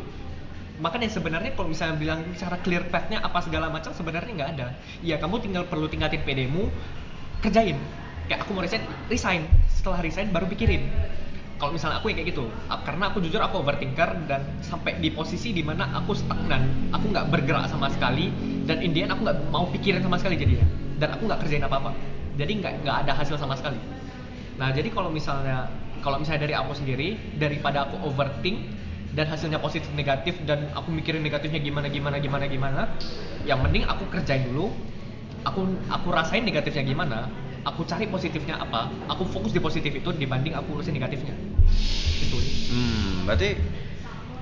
Makanya 0.80 1.12
sebenarnya 1.12 1.52
kalau 1.52 1.68
misalnya 1.68 2.00
bilang 2.00 2.24
cara 2.40 2.56
clear 2.64 2.88
path-nya 2.88 3.20
apa 3.20 3.44
segala 3.44 3.68
macam 3.68 3.92
sebenarnya 3.92 4.32
nggak 4.32 4.50
ada. 4.56 4.66
Ya 5.04 5.20
kamu 5.20 5.44
tinggal 5.44 5.68
perlu 5.68 5.86
tingkatin 5.86 6.24
PD-mu, 6.24 6.72
kerjain. 7.44 7.76
Kayak 8.26 8.48
aku 8.48 8.50
mau 8.56 8.64
resign, 8.64 8.82
resign. 9.12 9.44
Setelah 9.68 10.00
resign 10.00 10.32
baru 10.32 10.48
pikirin. 10.48 10.88
Kalau 11.60 11.76
misalnya 11.76 12.00
aku 12.00 12.08
yang 12.08 12.24
kayak 12.24 12.32
gitu, 12.32 12.48
karena 12.88 13.12
aku 13.12 13.20
jujur 13.20 13.36
aku 13.44 13.60
overthinker 13.60 14.16
dan 14.24 14.40
sampai 14.64 14.96
di 14.96 15.12
posisi 15.12 15.52
di 15.52 15.60
mana 15.60 15.92
aku 15.92 16.16
stagnan, 16.16 16.88
aku 16.88 17.12
nggak 17.12 17.28
bergerak 17.28 17.68
sama 17.68 17.92
sekali 17.92 18.32
dan 18.64 18.80
in 18.80 18.96
the 18.96 19.04
end 19.04 19.12
aku 19.12 19.28
nggak 19.28 19.38
mau 19.52 19.68
pikirin 19.68 20.00
sama 20.00 20.16
sekali 20.16 20.40
jadinya 20.40 20.64
dan 20.96 21.12
aku 21.12 21.28
nggak 21.28 21.44
kerjain 21.44 21.60
apa-apa. 21.60 21.92
Jadi 22.40 22.64
nggak 22.64 22.72
nggak 22.80 22.96
ada 23.04 23.12
hasil 23.12 23.36
sama 23.36 23.52
sekali. 23.60 23.76
Nah 24.60 24.68
jadi 24.76 24.92
kalau 24.92 25.08
misalnya 25.08 25.72
kalau 26.04 26.20
misalnya 26.20 26.44
dari 26.44 26.52
aku 26.52 26.76
sendiri 26.76 27.16
daripada 27.40 27.88
aku 27.88 27.96
overthink 28.04 28.60
dan 29.16 29.26
hasilnya 29.26 29.56
positif 29.58 29.88
negatif 29.96 30.36
dan 30.44 30.68
aku 30.76 30.92
mikirin 30.92 31.24
negatifnya 31.24 31.58
gimana 31.58 31.88
gimana 31.88 32.20
gimana 32.20 32.44
gimana, 32.46 32.82
yang 33.48 33.58
mending 33.64 33.88
aku 33.88 34.06
kerjain 34.12 34.46
dulu, 34.52 34.70
aku 35.48 35.66
aku 35.88 36.08
rasain 36.12 36.44
negatifnya 36.44 36.84
gimana, 36.86 37.26
aku 37.66 37.82
cari 37.88 38.06
positifnya 38.06 38.60
apa, 38.60 38.92
aku 39.10 39.26
fokus 39.26 39.50
di 39.50 39.58
positif 39.58 39.90
itu 39.96 40.12
dibanding 40.14 40.54
aku 40.54 40.78
urusin 40.78 40.94
negatifnya. 40.94 41.34
Itu. 42.20 42.38
Hmm, 42.70 43.26
berarti 43.26 43.58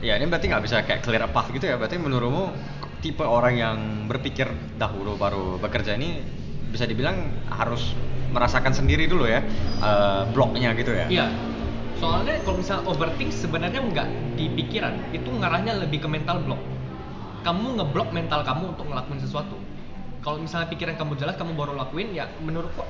ya 0.04 0.20
ini 0.20 0.28
berarti 0.28 0.46
nggak 0.52 0.62
bisa 0.66 0.76
kayak 0.84 1.00
clear 1.00 1.24
a 1.24 1.30
path 1.30 1.48
gitu 1.54 1.64
ya. 1.64 1.80
Berarti 1.80 1.96
menurutmu 1.96 2.52
tipe 3.00 3.24
orang 3.24 3.54
yang 3.56 3.78
berpikir 4.10 4.50
dahulu 4.76 5.16
baru 5.16 5.56
bekerja 5.62 5.96
ini 5.96 6.20
bisa 6.68 6.84
dibilang 6.84 7.16
harus 7.48 7.96
merasakan 8.30 8.72
sendiri 8.76 9.08
dulu 9.08 9.24
ya 9.24 9.40
eh, 9.82 10.22
bloknya 10.32 10.72
gitu 10.76 10.92
ya. 10.92 11.06
Iya. 11.08 11.26
Soalnya 11.98 12.38
kalau 12.46 12.62
misalnya 12.62 12.86
overthink 12.86 13.34
sebenarnya 13.34 13.82
nggak 13.82 14.38
di 14.38 14.46
pikiran, 14.54 15.10
itu 15.10 15.26
ngarahnya 15.34 15.82
lebih 15.82 16.06
ke 16.06 16.08
mental 16.08 16.46
block. 16.46 16.62
Kamu 17.42 17.74
ngeblok 17.74 18.14
mental 18.14 18.46
kamu 18.46 18.78
untuk 18.78 18.86
ngelakuin 18.86 19.18
sesuatu. 19.18 19.58
Kalau 20.22 20.38
misalnya 20.38 20.70
pikiran 20.70 20.94
kamu 20.94 21.18
jelas, 21.18 21.34
kamu 21.34 21.58
baru 21.58 21.74
lakuin, 21.74 22.14
ya 22.14 22.30
menurutku 22.38 22.86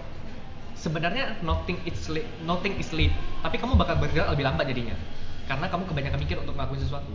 sebenarnya 0.77 1.40
nothing 1.40 1.81
is 1.88 2.05
late, 2.12 2.29
nothing 2.44 2.77
is 2.77 2.92
late. 2.92 3.12
Tapi 3.40 3.57
kamu 3.57 3.81
bakal 3.81 3.96
bergerak 3.96 4.29
lebih 4.37 4.44
lambat 4.44 4.68
jadinya, 4.68 4.96
karena 5.48 5.66
kamu 5.72 5.88
kebanyakan 5.88 6.18
mikir 6.20 6.37
untuk 6.44 6.53
ngelakuin 6.57 6.81
sesuatu. 6.85 7.12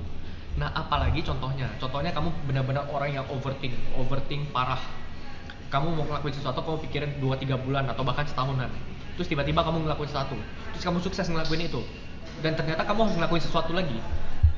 Nah, 0.58 0.70
apalagi 0.74 1.22
contohnya, 1.26 1.70
contohnya 1.78 2.14
kamu 2.14 2.30
benar-benar 2.46 2.86
orang 2.90 3.22
yang 3.22 3.26
overthink, 3.30 3.74
overthink 3.98 4.50
parah. 4.50 4.82
Kamu 5.74 5.90
mau 5.98 6.06
ngelakuin 6.06 6.38
sesuatu, 6.38 6.62
kamu 6.62 6.86
pikirin 6.86 7.12
2-3 7.18 7.66
bulan 7.66 7.90
atau 7.90 8.06
bahkan 8.06 8.30
setahunan. 8.30 8.70
Terus 9.18 9.26
tiba-tiba 9.26 9.66
kamu 9.66 9.90
ngelakuin 9.90 10.06
sesuatu, 10.06 10.38
terus 10.70 10.86
kamu 10.86 11.02
sukses 11.02 11.26
ngelakuin 11.26 11.66
itu. 11.66 11.82
Dan 12.46 12.54
ternyata 12.54 12.86
kamu 12.86 13.10
harus 13.10 13.18
ngelakuin 13.18 13.42
sesuatu 13.42 13.74
lagi. 13.74 13.98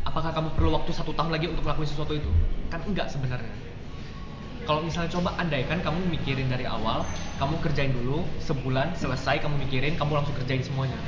Apakah 0.04 0.36
kamu 0.36 0.51
perlu 0.60 0.75
waktu 0.75 0.91
satu 0.91 1.15
tahun 1.15 1.32
lagi 1.32 1.47
untuk 1.47 1.63
ngelakuin 1.63 1.88
sesuatu 1.88 2.19
itu? 2.19 2.28
Kan 2.67 2.84
enggak 2.84 3.08
sebenarnya. 3.08 3.56
Kalau 4.67 4.84
misalnya 4.84 5.08
coba 5.15 5.39
andaikan 5.39 5.80
kamu 5.80 6.04
mikirin 6.19 6.51
dari 6.51 6.67
awal, 6.67 7.08
kamu 7.39 7.63
kerjain 7.63 7.95
dulu 7.95 8.28
sebulan 8.43 8.91
selesai 8.99 9.39
kamu 9.39 9.56
mikirin, 9.71 9.95
kamu 9.95 10.19
langsung 10.19 10.36
kerjain 10.36 10.67
semuanya. 10.67 10.99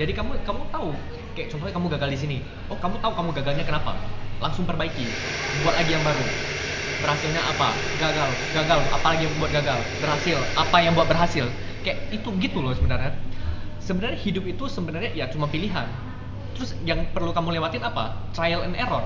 Jadi 0.00 0.16
kamu 0.16 0.40
kamu 0.48 0.72
tahu, 0.72 0.96
kayak 1.36 1.52
contohnya 1.52 1.74
kamu 1.76 1.86
gagal 1.92 2.10
di 2.16 2.18
sini. 2.18 2.38
Oh 2.72 2.80
kamu 2.80 2.96
tahu 2.96 3.12
kamu 3.12 3.28
gagalnya 3.36 3.64
kenapa? 3.68 3.92
Langsung 4.40 4.64
perbaiki, 4.64 5.04
buat 5.60 5.76
lagi 5.76 5.92
yang 5.92 6.00
baru. 6.00 6.24
Berhasilnya 7.04 7.44
apa? 7.44 7.84
Gagal, 8.00 8.32
gagal. 8.56 8.80
Apa 8.88 9.06
lagi 9.12 9.28
yang 9.28 9.36
buat 9.36 9.52
gagal? 9.52 9.84
Berhasil. 10.00 10.40
Apa 10.56 10.80
yang 10.80 10.96
buat 10.96 11.04
berhasil? 11.04 11.52
Kayak 11.84 12.08
itu 12.08 12.32
gitu 12.40 12.64
loh 12.64 12.72
sebenarnya. 12.72 13.12
Sebenarnya 13.76 14.16
hidup 14.16 14.48
itu 14.48 14.64
sebenarnya 14.72 15.12
ya 15.12 15.28
cuma 15.28 15.44
pilihan. 15.44 15.84
Terus 16.56 16.72
yang 16.88 17.04
perlu 17.12 17.36
kamu 17.36 17.60
lewatin 17.60 17.84
apa? 17.84 18.16
Trial 18.32 18.64
and 18.64 18.72
error. 18.72 19.04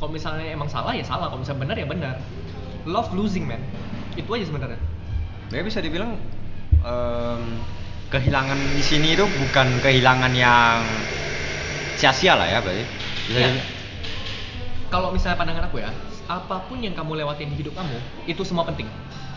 Kalau 0.00 0.08
misalnya 0.08 0.48
emang 0.48 0.72
salah 0.72 0.96
ya 0.96 1.04
salah, 1.04 1.28
kalau 1.28 1.44
misalnya 1.44 1.60
benar 1.68 1.76
ya 1.76 1.84
benar. 1.84 2.14
Love 2.88 3.12
losing 3.12 3.44
man. 3.44 3.60
Itu 4.16 4.32
aja 4.32 4.48
sebenarnya. 4.48 4.80
Ya 5.52 5.60
bisa 5.60 5.84
dibilang 5.84 6.16
em, 6.80 7.42
kehilangan 8.08 8.56
di 8.72 8.80
sini 8.80 9.12
itu 9.12 9.28
bukan 9.28 9.84
kehilangan 9.84 10.32
yang 10.32 10.80
sia-sia 12.00 12.40
lah 12.40 12.48
ya 12.48 12.64
berarti. 12.64 12.88
Bisa 13.28 13.36
dibilang- 13.36 13.68
Kalau 14.88 15.12
misalnya 15.12 15.36
pandangan 15.36 15.68
aku 15.68 15.82
ya, 15.82 15.90
apa 16.28 16.64
pun 16.68 16.80
yang 16.80 16.96
kamu 16.96 17.24
lewatin 17.24 17.52
di 17.52 17.56
hidup 17.60 17.74
kamu, 17.76 17.96
itu 18.28 18.42
semua 18.44 18.64
penting. 18.64 18.88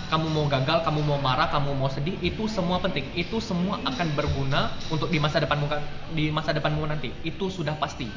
Kamu 0.08 0.32
mau 0.32 0.47
gagal, 0.47 0.88
kamu 0.88 1.04
mau 1.04 1.19
marah, 1.19 1.52
kamu 1.52 1.76
mau 1.76 1.91
sedih, 1.91 2.15
itu 2.23 2.47
semua 2.47 2.80
penting. 2.80 3.04
Itu 3.12 3.43
semua 3.43 3.84
akan 3.84 4.08
berguna 4.15 4.71
untuk 4.88 5.12
di 5.12 5.19
masa 5.19 5.43
depanmu 5.43 5.67
kan- 5.67 5.84
di 6.15 6.32
masa 6.32 6.56
depanmu 6.56 6.88
nanti. 6.88 7.12
Itu 7.28 7.52
sudah 7.52 7.76
pasti. 7.76 8.08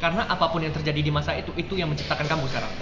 Karena 0.00 0.24
apa 0.24 0.48
pun 0.48 0.64
yang 0.64 0.72
terjadi 0.72 1.04
di 1.04 1.12
masa 1.12 1.36
itu, 1.36 1.52
itu 1.60 1.76
yang 1.76 1.92
menciptakan 1.92 2.24
kamu 2.24 2.48
sekarang. 2.48 2.72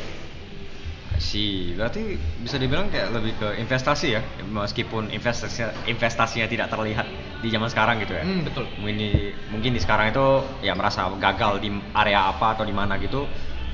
sih 1.18 1.74
berarti 1.74 2.14
bisa 2.46 2.62
dibilang 2.62 2.94
kayak 2.94 3.10
lebih 3.10 3.34
ke 3.42 3.58
investasi 3.58 4.14
ya 4.14 4.22
meskipun 4.38 5.10
investasi 5.10 5.66
investasinya 5.90 6.46
tidak 6.46 6.70
terlihat 6.70 7.10
di 7.42 7.50
zaman 7.50 7.66
sekarang 7.66 7.98
gitu 7.98 8.14
ya 8.14 8.22
Hmm, 8.22 8.46
betul. 8.46 8.64
mungkin 8.78 8.96
di 9.02 9.10
mungkin 9.50 9.70
di 9.74 9.80
sekarang 9.82 10.14
itu 10.14 10.26
ya 10.62 10.78
merasa 10.78 11.10
gagal 11.18 11.58
di 11.58 11.74
area 11.90 12.30
apa 12.30 12.54
atau 12.54 12.62
di 12.62 12.70
mana 12.70 13.02
gitu 13.02 13.26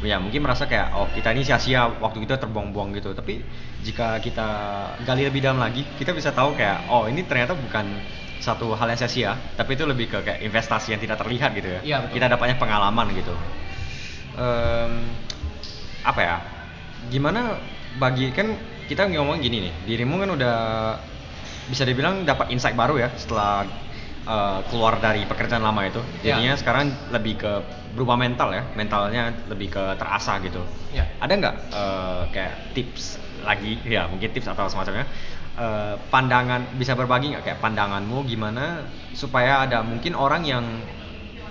ya 0.05 0.21
mungkin 0.21 0.45
merasa 0.45 0.69
kayak 0.69 0.93
oh 0.95 1.09
kita 1.11 1.33
ini 1.33 1.43
sia-sia 1.43 1.89
waktu 2.01 2.23
kita 2.29 2.37
terbuang-buang 2.39 2.95
gitu. 3.01 3.17
Tapi 3.17 3.41
jika 3.83 4.21
kita 4.21 4.49
gali 5.03 5.25
lebih 5.27 5.41
dalam 5.41 5.59
lagi 5.59 5.83
kita 5.97 6.13
bisa 6.13 6.31
tahu 6.31 6.55
kayak 6.55 6.87
oh 6.93 7.09
ini 7.09 7.25
ternyata 7.25 7.57
bukan 7.57 7.89
satu 8.39 8.77
hal 8.77 8.93
yang 8.93 9.01
sia-sia 9.01 9.33
tapi 9.57 9.73
itu 9.73 9.89
lebih 9.89 10.13
ke 10.13 10.19
kayak 10.21 10.41
investasi 10.45 10.93
yang 10.93 11.01
tidak 11.01 11.17
terlihat 11.25 11.57
gitu 11.57 11.69
ya. 11.69 11.81
Betul. 11.81 12.21
kita 12.21 12.27
dapatnya 12.37 12.57
pengalaman 12.61 13.07
gitu. 13.17 13.35
Em, 14.37 14.93
apa 16.05 16.21
ya? 16.21 16.37
Gimana 17.09 17.57
bagi 17.97 18.29
kan 18.37 18.53
kita 18.85 19.09
ngomong 19.09 19.41
gini 19.41 19.71
nih 19.71 19.75
dirimu 19.89 20.21
kan 20.21 20.31
udah 20.37 20.57
bisa 21.73 21.89
dibilang 21.89 22.29
dapat 22.29 22.53
insight 22.53 22.77
baru 22.77 23.01
ya 23.01 23.09
setelah 23.17 23.65
uh, 24.27 24.61
keluar 24.69 25.01
dari 25.01 25.25
pekerjaan 25.29 25.63
lama 25.63 25.85
itu. 25.87 26.01
Ya. 26.21 26.37
jadinya 26.37 26.55
sekarang 26.59 26.93
lebih 27.13 27.41
ke 27.41 27.53
berubah 27.95 28.19
mental 28.19 28.53
ya. 28.53 28.63
Mentalnya 28.75 29.33
lebih 29.49 29.73
ke 29.73 29.83
terasa 29.97 30.41
gitu. 30.43 30.61
Ya. 30.93 31.07
ada 31.21 31.33
nggak 31.33 31.57
uh, 31.73 32.23
kayak 32.33 32.75
tips 32.77 33.21
lagi? 33.45 33.81
Ya 33.87 34.09
mungkin 34.09 34.31
tips 34.33 34.51
atau 34.51 34.69
semacamnya. 34.69 35.07
Uh, 35.55 35.95
pandangan 36.11 36.67
bisa 36.77 36.99
berbagi 36.99 37.37
nggak? 37.37 37.45
Kayak 37.47 37.61
pandanganmu 37.63 38.27
gimana 38.27 38.85
supaya 39.15 39.63
ada 39.63 39.87
mungkin 39.87 40.19
orang 40.19 40.43
yang 40.43 40.65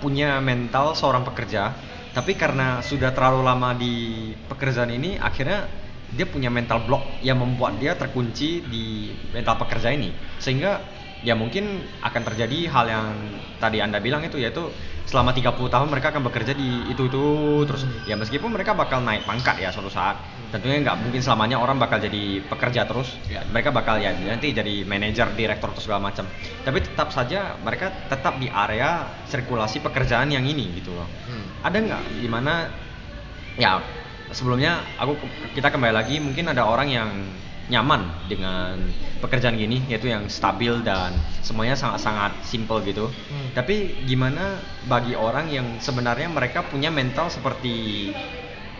punya 0.04 0.36
mental 0.44 0.92
seorang 0.92 1.24
pekerja 1.24 1.72
tapi 2.14 2.38
karena 2.38 2.78
sudah 2.78 3.10
terlalu 3.10 3.42
lama 3.42 3.74
di 3.74 4.30
pekerjaan 4.46 4.94
ini 4.94 5.18
akhirnya 5.18 5.66
dia 6.14 6.30
punya 6.30 6.46
mental 6.46 6.86
block 6.86 7.02
yang 7.26 7.42
membuat 7.42 7.82
dia 7.82 7.98
terkunci 7.98 8.62
di 8.62 9.10
mental 9.34 9.58
pekerja 9.58 9.90
ini. 9.90 10.14
Sehingga 10.38 10.78
ya 11.24 11.32
mungkin 11.32 11.64
akan 12.04 12.22
terjadi 12.22 12.68
hal 12.68 12.84
yang 12.86 13.06
tadi 13.56 13.80
anda 13.80 13.96
bilang 13.96 14.20
itu 14.20 14.36
yaitu 14.36 14.68
selama 15.04 15.32
30 15.32 15.56
tahun 15.68 15.88
mereka 15.88 16.12
akan 16.12 16.24
bekerja 16.24 16.52
di 16.52 16.88
itu 16.88 17.08
itu 17.08 17.24
terus 17.64 17.84
Hmm. 17.84 18.04
ya 18.04 18.16
meskipun 18.16 18.48
mereka 18.48 18.72
bakal 18.72 19.00
naik 19.00 19.24
pangkat 19.24 19.56
ya 19.56 19.68
suatu 19.68 19.88
saat 19.88 20.16
tentunya 20.48 20.80
nggak 20.80 20.96
mungkin 21.00 21.20
selamanya 21.20 21.56
orang 21.56 21.76
bakal 21.76 21.96
jadi 21.96 22.40
pekerja 22.44 22.84
terus 22.84 23.16
Ya. 23.28 23.40
mereka 23.48 23.68
bakal 23.68 24.00
ya 24.00 24.12
nanti 24.12 24.52
jadi 24.52 24.84
manajer 24.84 25.32
direktur 25.32 25.72
atau 25.72 25.80
segala 25.80 26.08
macam 26.08 26.24
tapi 26.60 26.78
tetap 26.80 27.08
saja 27.08 27.56
mereka 27.60 27.88
tetap 28.08 28.36
di 28.36 28.48
area 28.48 29.04
sirkulasi 29.28 29.80
pekerjaan 29.80 30.28
yang 30.28 30.44
ini 30.44 30.76
gitu 30.76 30.92
loh 30.92 31.08
Hmm. 31.24 31.44
ada 31.64 31.76
nggak 31.76 32.02
di 32.20 32.28
mana 32.28 32.68
ya 33.56 33.80
sebelumnya 34.28 34.80
aku 34.96 35.16
kita 35.52 35.68
kembali 35.68 35.94
lagi 35.94 36.16
mungkin 36.20 36.48
ada 36.48 36.64
orang 36.64 36.88
yang 36.88 37.08
nyaman 37.64 38.28
dengan 38.28 38.76
pekerjaan 39.24 39.56
gini 39.56 39.80
yaitu 39.88 40.12
yang 40.12 40.28
stabil 40.28 40.84
dan 40.84 41.16
semuanya 41.40 41.72
sangat-sangat 41.72 42.44
simple 42.44 42.84
gitu 42.84 43.08
Hmm. 43.08 43.48
tapi 43.56 43.96
gimana 44.04 44.60
bagi 44.84 45.16
orang 45.16 45.48
yang 45.48 45.66
sebenarnya 45.80 46.28
mereka 46.28 46.60
punya 46.68 46.92
mental 46.92 47.32
seperti 47.32 48.12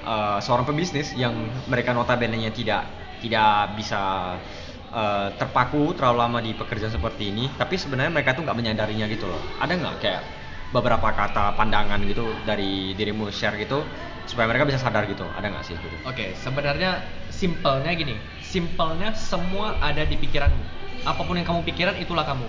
uh, 0.05 0.39
seorang 0.41 0.69
pebisnis 0.69 1.17
yang 1.17 1.33
mereka 1.69 1.97
notabene-nya 1.97 2.53
tidak 2.53 2.85
tidak 3.25 3.73
bisa 3.79 4.37
uh, 4.93 5.29
terpaku 5.41 5.97
terlalu 5.97 6.19
lama 6.21 6.39
di 6.45 6.53
pekerjaan 6.53 6.93
seperti 6.93 7.33
ini 7.33 7.49
tapi 7.57 7.81
sebenarnya 7.81 8.13
mereka 8.13 8.37
tuh 8.37 8.45
nggak 8.45 8.57
menyadarinya 8.59 9.07
gitu 9.09 9.25
loh 9.29 9.41
ada 9.61 9.73
nggak 9.73 9.97
kayak 10.01 10.23
beberapa 10.75 11.09
kata 11.15 11.55
pandangan 11.55 12.03
gitu 12.05 12.27
dari 12.45 12.93
dirimu 12.99 13.31
share 13.31 13.55
gitu 13.57 13.81
supaya 14.25 14.49
mereka 14.49 14.65
bisa 14.67 14.81
sadar 14.81 15.05
gitu 15.07 15.23
ada 15.37 15.47
nggak 15.53 15.65
sih 15.65 15.77
gitu 15.77 15.97
Oke, 16.09 16.33
sebenarnya 16.41 17.05
simpelnya 17.29 17.93
gini. 17.93 18.17
Simpelnya 18.55 19.11
semua 19.19 19.75
ada 19.83 20.07
di 20.07 20.15
pikiranmu. 20.15 20.63
Apa 21.03 21.27
pun 21.27 21.35
yang 21.35 21.43
kamu 21.43 21.67
pikiran 21.67 21.99
itulah 21.99 22.23
kamu. 22.23 22.47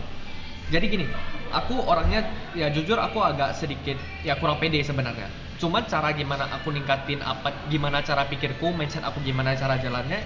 Jadi 0.69 0.85
gini, 0.85 1.05
aku 1.49 1.81
orangnya 1.81 2.29
ya 2.53 2.69
jujur 2.69 3.01
aku 3.01 3.25
agak 3.25 3.57
sedikit 3.57 3.97
ya 4.21 4.37
kurang 4.37 4.61
pede 4.61 4.85
sebenarnya. 4.85 5.25
Cuma 5.57 5.81
cara 5.81 6.13
gimana 6.13 6.45
aku 6.53 6.69
ningkatin 6.69 7.25
apa 7.25 7.49
gimana 7.73 8.05
cara 8.05 8.29
pikirku, 8.29 8.69
mindset 8.77 9.01
aku 9.01 9.17
gimana 9.25 9.57
cara 9.57 9.81
jalannya. 9.81 10.21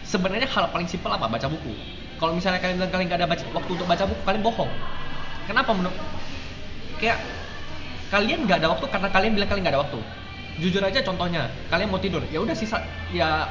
Sebenarnya 0.00 0.48
hal 0.48 0.72
paling 0.72 0.88
simpel 0.88 1.12
apa? 1.12 1.28
Baca 1.28 1.44
buku. 1.44 1.76
Kalau 2.16 2.32
misalnya 2.32 2.64
kalian 2.64 2.80
bilang 2.80 2.92
kalian 2.96 3.06
nggak 3.12 3.20
ada 3.20 3.28
baca, 3.28 3.44
waktu 3.52 3.70
untuk 3.76 3.84
baca 3.84 4.04
buku, 4.08 4.20
kalian 4.24 4.42
bohong. 4.48 4.72
Kenapa 5.44 5.70
menurut 5.76 5.96
kayak 6.96 7.20
kalian 8.08 8.48
nggak 8.48 8.64
ada 8.64 8.68
waktu 8.72 8.86
karena 8.88 9.08
kalian 9.12 9.32
bilang 9.36 9.48
kalian 9.52 9.62
nggak 9.68 9.76
ada 9.76 9.82
waktu 9.84 10.00
jujur 10.60 10.84
aja 10.84 11.00
contohnya 11.00 11.48
kalian 11.72 11.88
mau 11.88 11.96
tidur 11.96 12.20
ya 12.28 12.44
udah 12.44 12.52
sisa 12.52 12.84
ya 13.08 13.48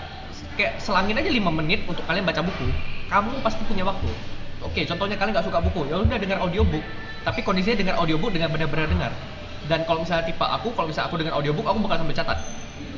kayak 0.59 0.79
selangin 0.83 1.15
aja 1.15 1.31
5 1.31 1.59
menit 1.63 1.79
untuk 1.87 2.03
kalian 2.07 2.23
baca 2.27 2.41
buku 2.43 2.67
kamu 3.11 3.43
pasti 3.43 3.61
punya 3.67 3.83
waktu. 3.83 4.07
Oke 4.63 4.87
contohnya 4.87 5.19
kalian 5.19 5.35
nggak 5.35 5.45
suka 5.47 5.59
buku 5.59 5.91
ya 5.91 5.99
udah 5.99 6.17
dengar 6.19 6.39
audiobook 6.39 6.83
tapi 7.27 7.39
kondisinya 7.43 7.77
dengar 7.83 7.95
audiobook 7.99 8.31
dengan 8.31 8.49
benar-benar 8.51 8.87
dengar. 8.87 9.11
Dan 9.67 9.85
kalau 9.85 10.01
misalnya 10.01 10.25
tipe 10.25 10.41
aku 10.41 10.73
kalau 10.73 10.87
misalnya 10.89 11.07
aku 11.11 11.17
dengar 11.19 11.33
audiobook 11.35 11.65
aku 11.67 11.77
bakal 11.83 11.97
sambil 12.03 12.15
catat. 12.15 12.39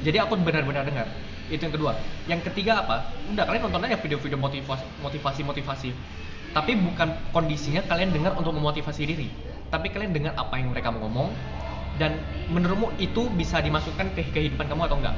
Jadi 0.05 0.17
aku 0.21 0.37
benar-benar 0.37 0.83
dengar. 0.85 1.07
Itu 1.49 1.61
yang 1.65 1.73
kedua. 1.75 1.91
Yang 2.29 2.41
ketiga 2.51 2.85
apa? 2.85 3.09
Udah 3.31 3.43
kalian 3.49 3.67
nonton 3.67 3.83
aja 3.83 3.97
video-video 3.99 4.37
motivasi 4.37 4.85
motivasi 5.01 5.41
motivasi 5.43 5.89
tapi 6.53 6.77
bukan 6.77 7.09
kondisinya 7.33 7.81
kalian 7.89 8.13
dengar 8.13 8.37
untuk 8.37 8.53
memotivasi 8.53 9.09
diri. 9.09 9.27
Tapi 9.73 9.89
kalian 9.89 10.13
dengar 10.13 10.37
apa 10.37 10.61
yang 10.61 10.69
mereka 10.69 10.93
ngomong 10.93 11.33
dan 11.97 12.21
menurutmu 12.53 12.93
itu 13.01 13.25
bisa 13.33 13.57
dimasukkan 13.61 14.13
ke 14.13 14.29
kehidupan 14.29 14.69
kamu 14.69 14.85
atau 14.85 14.97
enggak 15.01 15.17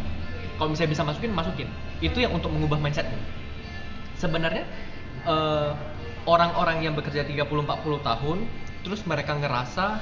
kalau 0.56 0.72
misalnya 0.72 0.92
bisa 0.96 1.04
masukin 1.04 1.32
masukin. 1.32 1.68
Itu 2.00 2.20
yang 2.20 2.36
untuk 2.36 2.52
mengubah 2.52 2.80
mindsetmu 2.80 3.46
sebenarnya 4.20 4.64
eh, 5.28 5.72
orang-orang 6.26 6.82
yang 6.82 6.94
bekerja 6.98 7.28
30-40 7.28 8.02
tahun 8.02 8.38
terus 8.82 9.02
mereka 9.06 9.38
ngerasa 9.38 10.02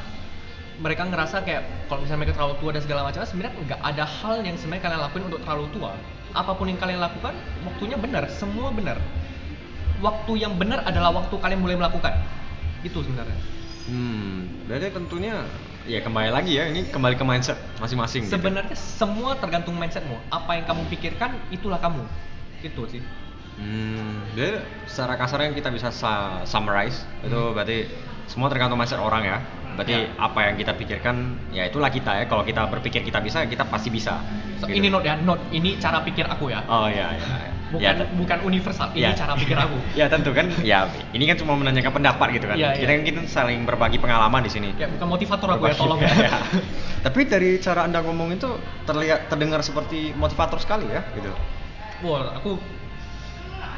mereka 0.81 1.05
ngerasa 1.05 1.45
kayak 1.45 1.85
kalau 1.85 2.01
misalnya 2.01 2.25
mereka 2.25 2.35
terlalu 2.39 2.55
tua 2.57 2.69
dan 2.73 2.81
segala 2.81 3.01
macam 3.05 3.21
sebenarnya 3.21 3.53
nggak 3.61 3.81
ada 3.83 4.05
hal 4.09 4.35
yang 4.41 4.55
sebenarnya 4.57 4.83
kalian 4.89 5.01
lakuin 5.05 5.23
untuk 5.29 5.41
terlalu 5.45 5.65
tua. 5.69 5.91
Apa 6.33 6.57
pun 6.57 6.65
yang 6.65 6.81
kalian 6.81 6.97
lakukan 6.97 7.33
waktunya 7.61 7.97
benar 7.99 8.25
semua 8.33 8.73
benar. 8.73 8.97
Waktu 10.01 10.33
yang 10.35 10.57
benar 10.57 10.81
adalah 10.83 11.13
waktu 11.13 11.35
kalian 11.37 11.61
mulai 11.61 11.77
melakukan. 11.77 12.17
Itu 12.81 13.05
sebenarnya. 13.05 13.37
Hmm 13.85 14.65
berarti 14.65 14.89
tentunya 14.97 15.45
ya 15.83 15.99
kembali 15.99 16.31
lagi 16.31 16.55
ya 16.55 16.71
ini 16.71 16.87
kembali 16.87 17.15
ke 17.15 17.23
mindset 17.23 17.59
masing-masing 17.77 18.23
gitu. 18.23 18.39
sebenarnya 18.39 18.71
semua 18.73 19.35
tergantung 19.35 19.75
mindsetmu 19.75 20.15
apa 20.31 20.51
yang 20.55 20.65
kamu 20.65 20.81
pikirkan 20.87 21.35
itulah 21.49 21.77
kamu 21.77 22.03
itu 22.61 22.83
sih 22.89 23.03
Hmm, 23.53 24.25
jadi 24.33 24.65
secara 24.89 25.13
kasar 25.13 25.45
yang 25.45 25.53
kita 25.53 25.69
bisa 25.69 25.93
sa- 25.93 26.41
summarize 26.41 27.05
itu 27.21 27.37
Hmm. 27.37 27.53
berarti 27.53 27.85
semua 28.25 28.49
tergantung 28.49 28.81
mindset 28.81 28.97
orang 28.97 29.21
ya. 29.21 29.45
Berarti 29.77 29.93
Ya. 29.93 30.09
apa 30.17 30.39
yang 30.41 30.57
kita 30.57 30.73
pikirkan 30.73 31.15
ya 31.53 31.69
itulah 31.69 31.93
kita 31.93 32.17
ya. 32.17 32.25
Kalau 32.25 32.41
kita 32.41 32.65
berpikir 32.65 33.05
kita 33.05 33.21
bisa, 33.21 33.45
kita 33.45 33.69
pasti 33.69 33.93
bisa. 33.93 34.25
So, 34.57 34.65
Gitu. 34.65 34.81
ini 34.81 34.89
note 34.89 35.05
ya 35.05 35.21
note 35.21 35.53
ini 35.53 35.77
cara 35.77 36.01
pikir 36.01 36.25
aku 36.25 36.49
ya 36.49 36.65
Oh 36.65 36.89
iya 36.89 37.13
iya. 37.13 37.52
Iya. 37.77 37.93
bukan 37.93 38.05
Ya, 38.05 38.15
bukan 38.17 38.37
universal 38.45 38.87
ini 38.93 39.05
ya. 39.05 39.11
cara 39.17 39.33
pikir 39.33 39.57
aku 39.57 39.77
ya 39.99 40.05
tentu 40.09 40.29
kan. 40.33 40.45
Ya 40.61 40.89
ini 41.13 41.23
kan 41.25 41.35
cuma 41.39 41.53
menanyakan 41.57 41.91
pendapat 41.93 42.27
gitu 42.37 42.45
kan. 42.49 42.55
Iya, 42.57 42.77
kita 42.77 42.91
iya. 42.91 42.97
kan 42.99 43.03
kita 43.05 43.19
saling 43.29 43.59
berbagi 43.65 43.97
pengalaman 43.97 44.41
di 44.45 44.51
sini. 44.51 44.69
ya 44.77 44.89
bukan 44.89 45.07
motivator 45.09 45.47
aku 45.57 45.63
ya 45.69 45.75
tolong 45.77 45.99
ya 46.01 46.11
Iya. 46.13 46.31
Tapi 47.05 47.19
dari 47.25 47.49
cara 47.59 47.85
anda 47.87 47.99
ngomong 48.03 48.35
itu 48.35 48.49
terlihat 48.85 49.31
terdengar 49.31 49.59
seperti 49.65 50.13
motivator 50.13 50.59
sekali 50.61 50.87
ya 50.89 51.01
gitu. 51.17 51.31
Wah, 52.03 52.35
aku 52.35 52.59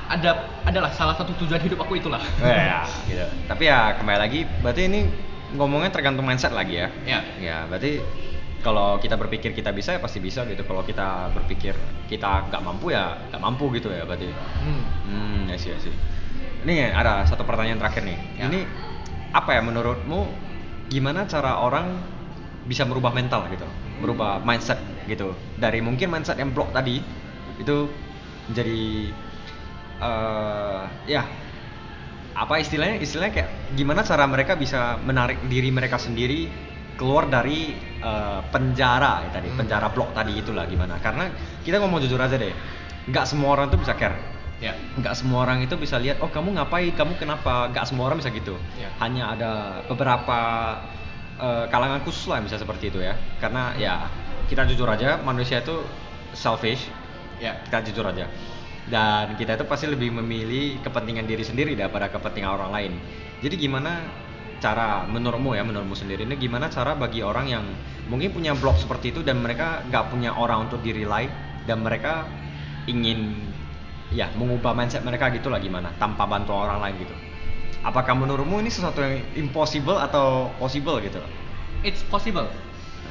ada 0.05 0.49
adalah 0.65 0.93
salah 0.93 1.17
satu 1.17 1.33
tujuan 1.45 1.61
hidup 1.61 1.81
aku 1.81 1.97
itulah. 1.97 2.21
ya, 2.41 2.85
gitu. 3.09 3.25
Tapi 3.49 3.63
ya 3.65 3.97
kembali 3.97 4.19
lagi, 4.21 4.45
berarti 4.61 4.85
ini 4.85 5.01
ngomongnya 5.57 5.89
tergantung 5.89 6.25
mindset 6.25 6.53
lagi 6.53 6.77
ya. 6.81 6.87
Ya. 7.05 7.19
Ya, 7.41 7.57
berarti 7.65 8.01
kalau 8.65 8.97
kita 8.97 9.13
berpikir 9.13 9.53
kita 9.53 9.69
bisa 9.69 9.93
ya 9.93 10.01
pasti 10.01 10.17
bisa 10.17 10.41
gitu. 10.49 10.65
Kalau 10.65 10.81
kita 10.81 11.29
berpikir 11.37 11.77
kita 12.09 12.49
nggak 12.49 12.61
mampu 12.65 12.89
ya 12.89 13.13
nggak 13.29 13.37
mampu 13.37 13.69
gitu 13.77 13.93
ya 13.93 14.01
berarti. 14.09 14.25
Hmm. 14.33 14.81
Hmm, 15.05 15.39
ya 15.53 15.57
sih, 15.61 15.69
ya 15.69 15.77
sih. 15.77 15.93
Ini 16.65 16.89
ada 16.89 17.21
satu 17.29 17.45
pertanyaan 17.45 17.77
terakhir 17.77 18.01
nih. 18.01 18.17
Ya. 18.41 18.49
Ini 18.49 18.65
apa 19.37 19.53
ya 19.53 19.61
menurutmu 19.61 20.25
gimana 20.89 21.29
cara 21.29 21.61
orang 21.61 21.93
bisa 22.65 22.81
merubah 22.89 23.13
mental 23.13 23.45
gitu, 23.53 23.69
merubah 24.01 24.41
mindset 24.41 24.81
gitu. 25.05 25.37
Dari 25.61 25.85
mungkin 25.85 26.09
mindset 26.09 26.41
yang 26.41 26.49
block 26.49 26.73
tadi 26.73 26.97
itu 27.61 27.77
menjadi 28.49 29.13
eh 29.95 30.83
ya 31.07 31.23
apa 32.35 32.59
istilahnya 32.59 32.99
istilahnya 32.99 33.31
kayak 33.31 33.49
gimana 33.79 34.03
cara 34.03 34.27
mereka 34.27 34.59
bisa 34.59 34.99
menarik 34.99 35.39
diri 35.47 35.71
mereka 35.71 35.95
sendiri 35.95 36.51
keluar 36.95 37.27
dari 37.27 37.75
eh, 38.01 38.41
penjara 38.51 39.27
ya 39.27 39.29
tadi 39.35 39.47
Hmm. 39.51 39.59
penjara 39.59 39.87
blok 39.91 40.15
tadi 40.15 40.39
itulah 40.39 40.63
gimana. 40.67 40.97
Karena 40.99 41.27
kita 41.63 41.79
ngomong 41.83 41.99
jujur 42.03 42.19
aja 42.19 42.35
deh 42.39 42.53
nggak 43.05 43.25
semua 43.29 43.53
orang 43.53 43.69
tuh 43.69 43.79
bisa 43.79 43.93
care. 43.93 44.17
Ya. 44.63 44.71
nggak 44.71 45.11
semua 45.19 45.43
orang 45.43 45.67
itu 45.67 45.75
bisa 45.75 45.99
lihat 45.99 46.23
oh 46.23 46.31
kamu 46.31 46.55
ngapain? 46.55 46.95
Kamu 46.95 47.19
kenapa? 47.19 47.67
Nggak 47.75 47.85
semua 47.91 48.07
orang 48.07 48.23
bisa 48.23 48.31
gitu. 48.31 48.55
Ya. 48.79 48.89
hanya 49.03 49.35
ada 49.35 49.51
beberapa 49.91 50.39
eh, 51.37 51.65
kalangan 51.67 52.01
khusus 52.07 52.31
lah 52.31 52.39
yang 52.39 52.47
bisa 52.47 52.57
seperti 52.57 52.87
itu 52.89 53.03
ya. 53.03 53.13
Karena 53.43 53.75
ya 53.75 54.07
kita 54.47 54.63
jujur 54.69 54.87
aja 54.87 55.19
manusia 55.21 55.59
itu 55.59 55.83
selfish. 56.31 56.87
Ya. 57.43 57.59
kita 57.67 57.83
jujur 57.91 58.07
aja. 58.07 58.25
Dan 58.85 59.33
kita 59.35 59.57
itu 59.57 59.65
pasti 59.65 59.89
lebih 59.89 60.13
memilih 60.13 60.77
kepentingan 60.85 61.25
diri 61.25 61.41
sendiri 61.41 61.73
daripada 61.75 62.07
kepentingan 62.07 62.51
orang 62.53 62.71
lain. 62.71 62.93
Jadi 63.43 63.57
gimana 63.59 63.97
cara 64.63 65.03
menurutmu 65.05 65.53
ya 65.53 65.63
menurutmu 65.67 65.93
sendiri 65.93 66.23
ini 66.23 66.39
gimana 66.39 66.71
cara 66.71 66.95
bagi 66.95 67.21
orang 67.21 67.45
yang 67.47 67.65
mungkin 68.07 68.31
punya 68.31 68.55
blog 68.55 68.79
seperti 68.79 69.11
itu 69.11 69.19
dan 69.21 69.43
mereka 69.43 69.83
nggak 69.91 70.13
punya 70.13 70.33
orang 70.35 70.69
untuk 70.69 70.79
diri 70.81 71.03
lain 71.03 71.29
dan 71.67 71.83
mereka 71.83 72.25
ingin 72.85 73.35
ya 74.13 74.29
mengubah 74.37 74.71
mindset 74.71 75.01
mereka 75.01 75.33
gitulah 75.33 75.59
gimana 75.59 75.91
tanpa 75.97 76.23
bantuan 76.29 76.69
orang 76.69 76.79
lain 76.79 76.95
gitu 77.03 77.15
apakah 77.83 78.13
menurutmu 78.15 78.61
ini 78.61 78.71
sesuatu 78.71 79.01
yang 79.01 79.21
impossible 79.35 79.97
atau 79.97 80.49
possible 80.57 80.97
gitu 81.01 81.19
It's 81.85 82.01
possible. 82.09 82.49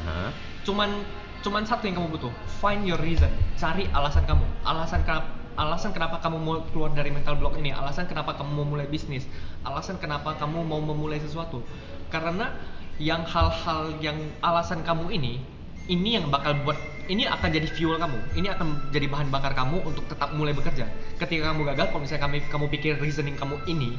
Aha. 0.02 0.35
Cuman 0.66 1.07
cuman 1.46 1.62
satu 1.62 1.87
yang 1.87 2.02
kamu 2.02 2.18
butuh. 2.18 2.33
Find 2.59 2.83
your 2.83 2.98
reason. 2.98 3.30
Cari 3.54 3.87
alasan 3.94 4.26
kamu. 4.26 4.42
Alasan 4.66 5.07
kenapa 5.07 5.30
alasan 5.54 5.94
kenapa 5.94 6.18
kamu 6.18 6.38
mau 6.42 6.62
keluar 6.70 6.90
dari 6.92 7.10
mental 7.14 7.38
block 7.38 7.58
ini? 7.58 7.70
Alasan 7.70 8.10
kenapa 8.10 8.34
kamu 8.34 8.50
mau 8.62 8.66
mulai 8.66 8.86
bisnis? 8.90 9.26
Alasan 9.62 9.98
kenapa 10.02 10.34
kamu 10.38 10.66
mau 10.66 10.82
memulai 10.82 11.22
sesuatu? 11.22 11.62
Karena 12.10 12.54
yang 12.98 13.26
hal-hal 13.26 13.98
yang 13.98 14.18
alasan 14.38 14.86
kamu 14.86 15.10
ini 15.10 15.42
ini 15.90 16.16
yang 16.16 16.32
bakal 16.32 16.56
buat 16.64 16.78
ini 17.12 17.28
akan 17.28 17.48
jadi 17.52 17.68
fuel 17.68 18.00
kamu. 18.00 18.18
Ini 18.40 18.48
akan 18.56 18.88
jadi 18.88 19.06
bahan 19.10 19.28
bakar 19.28 19.52
kamu 19.52 19.84
untuk 19.84 20.08
tetap 20.08 20.32
mulai 20.32 20.56
bekerja. 20.56 20.88
Ketika 21.20 21.52
kamu 21.52 21.68
gagal 21.74 21.92
kalau 21.92 22.00
misalnya 22.00 22.24
kami 22.24 22.38
kamu 22.48 22.66
pikir 22.72 22.92
reasoning 22.96 23.36
kamu 23.36 23.60
ini 23.68 23.92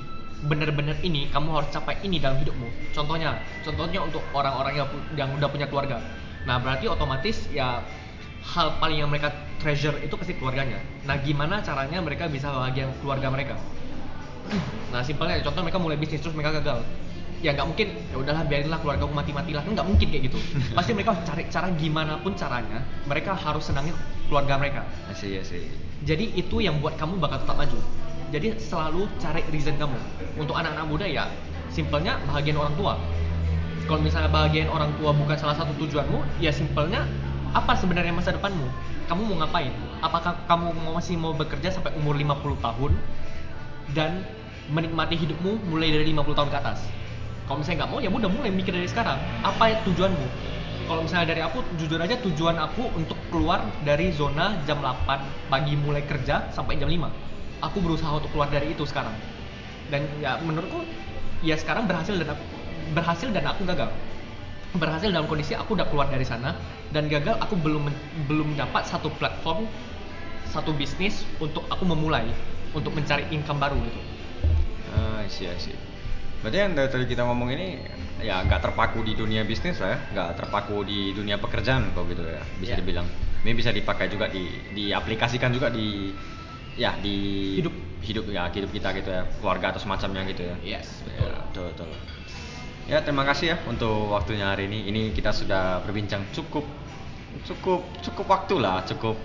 benar-benar 0.45 0.99
ini 1.01 1.31
kamu 1.31 1.47
harus 1.53 1.69
capai 1.71 2.01
ini 2.01 2.17
dalam 2.17 2.41
hidupmu. 2.41 2.91
Contohnya 2.91 3.37
contohnya 3.61 3.99
untuk 4.01 4.25
orang-orang 4.33 4.73
yang, 4.81 4.89
yang 5.13 5.29
udah 5.37 5.49
punya 5.49 5.69
keluarga. 5.69 6.01
Nah 6.49 6.57
berarti 6.57 6.89
otomatis 6.89 7.45
ya 7.53 7.85
hal 8.45 8.77
paling 8.77 9.01
yang 9.01 9.09
mereka 9.09 9.33
treasure 9.57 9.97
itu 10.03 10.13
pasti 10.13 10.37
keluarganya. 10.37 10.77
Nah 11.09 11.17
gimana 11.17 11.65
caranya 11.65 11.97
mereka 11.99 12.29
bisa 12.29 12.53
bahagia 12.53 12.89
keluarga 13.01 13.27
mereka? 13.33 13.55
Nah 14.93 15.03
simpelnya 15.03 15.41
contoh 15.43 15.59
mereka 15.65 15.79
mulai 15.81 15.97
bisnis 15.99 16.21
terus 16.23 16.37
mereka 16.37 16.61
gagal. 16.61 16.85
Ya 17.43 17.51
nggak 17.51 17.67
mungkin. 17.67 17.87
Ya 18.13 18.15
udahlah 18.15 18.47
biarinlah 18.47 18.79
keluarga 18.79 19.03
aku 19.03 19.11
mati 19.11 19.35
matilah 19.35 19.65
nggak 19.65 19.83
mungkin 19.83 20.07
kayak 20.07 20.23
gitu. 20.31 20.39
Pasti 20.77 20.95
mereka 20.95 21.17
cari 21.25 21.43
cara 21.51 21.67
gimana 21.75 22.21
pun 22.21 22.31
caranya 22.37 22.79
mereka 23.09 23.35
harus 23.35 23.67
senangin 23.67 23.97
keluarga 24.29 24.55
mereka. 24.61 24.87
Sih 25.17 25.35
ya 25.35 25.43
sih 25.43 25.85
jadi 26.05 26.35
itu 26.37 26.61
yang 26.61 26.77
buat 26.83 26.99
kamu 26.99 27.17
bakal 27.17 27.41
tetap 27.41 27.55
maju. 27.55 27.79
Jadi 28.29 28.47
selalu 28.61 29.07
cari 29.17 29.41
reason 29.49 29.79
kamu. 29.79 29.95
Untuk 30.35 30.53
anak-anak 30.53 30.85
muda 30.85 31.05
ya 31.09 31.31
simpelnya 31.73 32.21
bahagian 32.29 32.59
orang 32.59 32.75
tua. 32.75 32.93
Kalau 33.85 34.01
misalnya 34.01 34.29
bahagian 34.29 34.69
orang 34.69 34.93
tua 35.01 35.13
bukan 35.13 35.37
salah 35.37 35.55
satu 35.55 35.71
tujuanmu 35.77 36.41
ya 36.41 36.49
simpelnya 36.53 37.05
apa 37.55 37.71
sebenarnya 37.79 38.11
masa 38.11 38.35
depanmu? 38.35 38.67
Kamu 39.07 39.31
mau 39.31 39.39
ngapain? 39.39 39.71
Apakah 40.03 40.35
kamu 40.43 40.75
masih 40.91 41.15
mau 41.15 41.31
bekerja 41.31 41.71
sampai 41.71 41.95
umur 41.95 42.19
50 42.19 42.59
tahun 42.59 42.91
dan 43.95 44.27
menikmati 44.67 45.15
hidupmu 45.15 45.71
mulai 45.71 45.95
dari 45.95 46.11
50 46.11 46.35
tahun 46.35 46.49
ke 46.51 46.57
atas? 46.59 46.83
Kalau 47.47 47.63
misalnya 47.63 47.85
nggak 47.85 47.91
mau 47.95 47.99
ya 48.03 48.11
udah 48.11 48.27
mulai 48.27 48.51
mikir 48.51 48.75
dari 48.75 48.89
sekarang. 48.91 49.15
Apa 49.39 49.71
ya 49.71 49.77
tujuanmu? 49.87 50.27
Kalau 50.85 51.01
misalnya 51.01 51.31
dari 51.31 51.41
aku 51.41 51.63
jujur 51.79 51.97
aja 51.97 52.19
tujuan 52.21 52.59
aku 52.59 52.91
untuk 52.93 53.17
keluar 53.31 53.63
dari 53.87 54.11
zona 54.11 54.59
jam 54.67 54.83
8 54.83 55.49
pagi 55.49 55.73
mulai 55.79 56.03
kerja 56.05 56.51
sampai 56.53 56.77
jam 56.77 56.91
5 56.91 57.25
aku 57.63 57.77
berusaha 57.79 58.11
untuk 58.19 58.29
keluar 58.35 58.51
dari 58.51 58.75
itu 58.75 58.83
sekarang. 58.83 59.15
Dan 59.87 60.05
ya 60.19 60.37
menurutku 60.41 60.83
ya 61.45 61.55
sekarang 61.55 61.87
berhasil 61.87 62.13
dan 62.17 62.35
aku 62.35 62.43
berhasil 62.93 63.29
dan 63.31 63.45
aku 63.47 63.61
gagal. 63.63 63.89
Berhasil 64.75 65.07
dalam 65.07 65.25
kondisi 65.25 65.55
aku 65.55 65.77
udah 65.77 65.87
keluar 65.87 66.11
dari 66.11 66.27
sana 66.27 66.53
dan 66.95 67.11
gagal 67.11 67.35
aku 67.43 67.59
belum 67.59 67.91
belum 68.31 68.55
dapat 68.55 68.87
satu 68.87 69.11
platform 69.19 69.67
satu 70.47 70.71
bisnis 70.71 71.27
untuk 71.43 71.67
aku 71.67 71.83
memulai 71.83 72.23
untuk 72.71 72.95
mencari 72.95 73.27
income 73.35 73.59
baru 73.59 73.75
gitu. 73.83 73.99
Ah 74.95 75.19
sih 75.27 75.51
sih 75.59 75.75
berarti 76.39 76.57
yang 76.61 76.71
dari 76.71 76.87
tadi 76.87 77.03
kita 77.09 77.27
ngomong 77.27 77.51
ini 77.51 77.83
ya 78.23 78.39
nggak 78.47 78.63
terpaku 78.63 79.03
di 79.03 79.11
dunia 79.11 79.43
bisnis 79.43 79.75
lah 79.83 79.91
ya. 79.91 79.99
Nggak 80.15 80.29
terpaku 80.39 80.87
di 80.87 81.11
dunia 81.11 81.35
pekerjaan 81.35 81.91
kok 81.91 82.07
gitu 82.07 82.23
ya 82.23 82.39
bisa 82.63 82.71
Ya. 82.71 82.79
dibilang. 82.79 83.07
Ini 83.43 83.51
bisa 83.51 83.75
dipakai 83.75 84.07
juga 84.07 84.31
di 84.31 84.47
diaplikasikan 84.71 85.51
juga 85.51 85.67
di 85.67 86.15
ya 86.79 86.95
di 86.95 87.15
Hidup. 87.59 87.75
hidup 88.07 88.25
ya 88.31 88.47
hidup 88.47 88.71
kita 88.71 88.95
gitu 88.95 89.09
ya 89.11 89.27
keluarga 89.43 89.75
atau 89.75 89.83
semacamnya 89.83 90.23
gitu 90.31 90.47
ya. 90.47 90.79
Yes, 90.79 91.03
betul. 91.03 91.27
betul, 91.51 91.65
betul. 91.75 91.89
ya 92.85 93.01
terima 93.01 93.25
kasih 93.25 93.45
ya 93.51 93.57
untuk 93.67 94.13
waktunya 94.15 94.47
hari 94.47 94.69
ini. 94.71 94.87
Ini 94.87 95.01
kita 95.11 95.33
sudah 95.35 95.81
berbincang 95.83 96.23
cukup 96.31 96.63
cukup 97.43 97.83
cukup 97.99 98.25
waktu 98.31 98.55
lah 98.63 98.85
cukup 98.87 99.19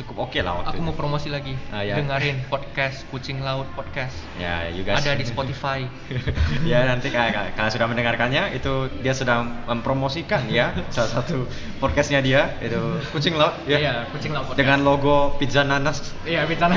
cukup 0.00 0.16
oke 0.30 0.38
lah 0.40 0.64
waktu 0.64 0.80
aku 0.80 0.80
mau 0.80 0.96
promosi 0.96 1.28
lagi. 1.28 1.52
Ah, 1.68 1.84
ya. 1.84 2.00
dengerin 2.00 2.40
podcast 2.48 3.04
kucing 3.12 3.44
laut 3.44 3.68
podcast. 3.76 4.16
Ya 4.40 4.64
you 4.72 4.80
guys 4.80 5.04
ada 5.04 5.12
di 5.12 5.28
Spotify. 5.28 5.84
Ya 6.70 6.88
nanti 6.88 7.12
kalian 7.12 7.68
sudah 7.68 7.86
mendengarkannya 7.90 8.56
itu 8.56 8.88
dia 9.04 9.12
sedang 9.12 9.64
mempromosikan 9.68 10.48
ya 10.48 10.72
salah 10.94 11.20
satu 11.20 11.44
podcastnya 11.82 12.24
dia 12.24 12.56
itu 12.64 12.80
kucing 13.12 13.36
laut 13.36 13.52
ya. 13.68 13.76
Iya, 13.76 13.94
Kucing 14.08 14.32
Laut 14.32 14.48
Podcast. 14.48 14.60
dengan 14.60 14.78
logo 14.86 15.36
pizza 15.36 15.66
nanas. 15.66 16.00
Iya 16.24 16.48
bicara 16.48 16.72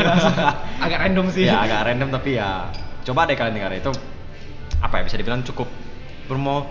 agak 0.84 1.00
random 1.08 1.26
sih. 1.32 1.48
Ya 1.48 1.64
agak 1.64 1.88
random 1.88 2.10
tapi 2.12 2.36
ya 2.36 2.68
coba 3.08 3.28
deh 3.28 3.36
kalian 3.40 3.56
dengar 3.56 3.72
itu 3.72 3.92
apa 4.84 5.00
ya 5.00 5.04
bisa 5.08 5.16
dibilang 5.16 5.44
cukup 5.48 5.68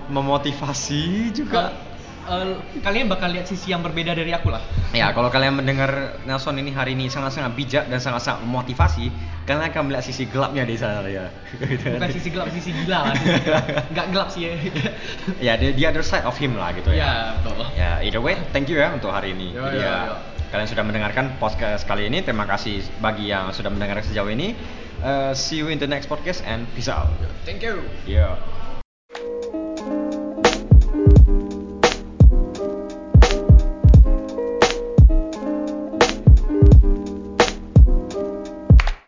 memotivasi 0.08 1.32
juga 1.32 1.91
Eh, 2.22 2.54
kalian 2.86 3.10
bakal 3.10 3.34
lihat 3.34 3.50
sisi 3.50 3.74
yang 3.74 3.82
berbeda 3.82 4.14
dari 4.14 4.30
aku 4.30 4.46
lah 4.46 4.62
Ya, 4.94 5.10
kalau 5.10 5.26
kalian 5.26 5.58
mendengar 5.58 6.14
Nelson 6.22 6.54
ini 6.54 6.70
hari 6.70 6.94
ini 6.94 7.10
sangat-sangat 7.10 7.50
bijak 7.58 7.84
dan 7.90 7.98
sangat-sangat 7.98 8.46
memotivasi, 8.46 9.10
kalian 9.42 9.66
akan 9.66 9.82
melihat 9.90 10.04
sisi 10.06 10.30
gelapnya 10.30 10.62
di 10.62 10.78
sana 10.78 11.02
ya. 11.08 11.32
bukan 11.58 12.10
sisi 12.12 12.28
gelap 12.30 12.46
sisi 12.54 12.70
gila 12.70 13.10
lah 13.10 13.14
sisi 13.18 13.40
gelap. 13.42 13.64
nggak 13.90 14.06
gelap 14.14 14.28
sih 14.30 14.40
ya 14.46 14.52
ya, 15.50 15.52
the, 15.58 15.74
the 15.74 15.82
other 15.82 16.04
side 16.04 16.22
of 16.22 16.38
him 16.38 16.54
lah 16.54 16.70
gitu 16.70 16.94
ya. 16.94 17.02
ya 17.02 17.12
betul 17.42 17.66
Ya, 17.74 17.90
either 18.04 18.22
way, 18.22 18.38
thank 18.54 18.70
you 18.70 18.78
ya 18.78 18.94
untuk 18.94 19.10
hari 19.10 19.34
ini. 19.34 19.50
Yo, 19.56 19.64
Jadi 19.66 19.80
yo, 19.80 19.82
ya, 19.82 19.96
yo. 20.06 20.14
kalian 20.54 20.68
sudah 20.70 20.84
mendengarkan 20.86 21.24
podcast 21.42 21.82
kali 21.88 22.06
ini. 22.06 22.22
Terima 22.22 22.46
kasih 22.46 22.86
bagi 23.02 23.32
yang 23.34 23.50
sudah 23.50 23.72
mendengarkan 23.72 24.06
sejauh 24.06 24.30
ini. 24.30 24.54
Uh, 25.02 25.34
see 25.34 25.58
you 25.58 25.66
in 25.66 25.82
the 25.82 25.88
next 25.90 26.06
podcast 26.06 26.38
and 26.46 26.70
peace 26.78 26.86
out. 26.86 27.10
thank 27.42 27.58
you 27.58 27.82
Yeah. 28.06 28.38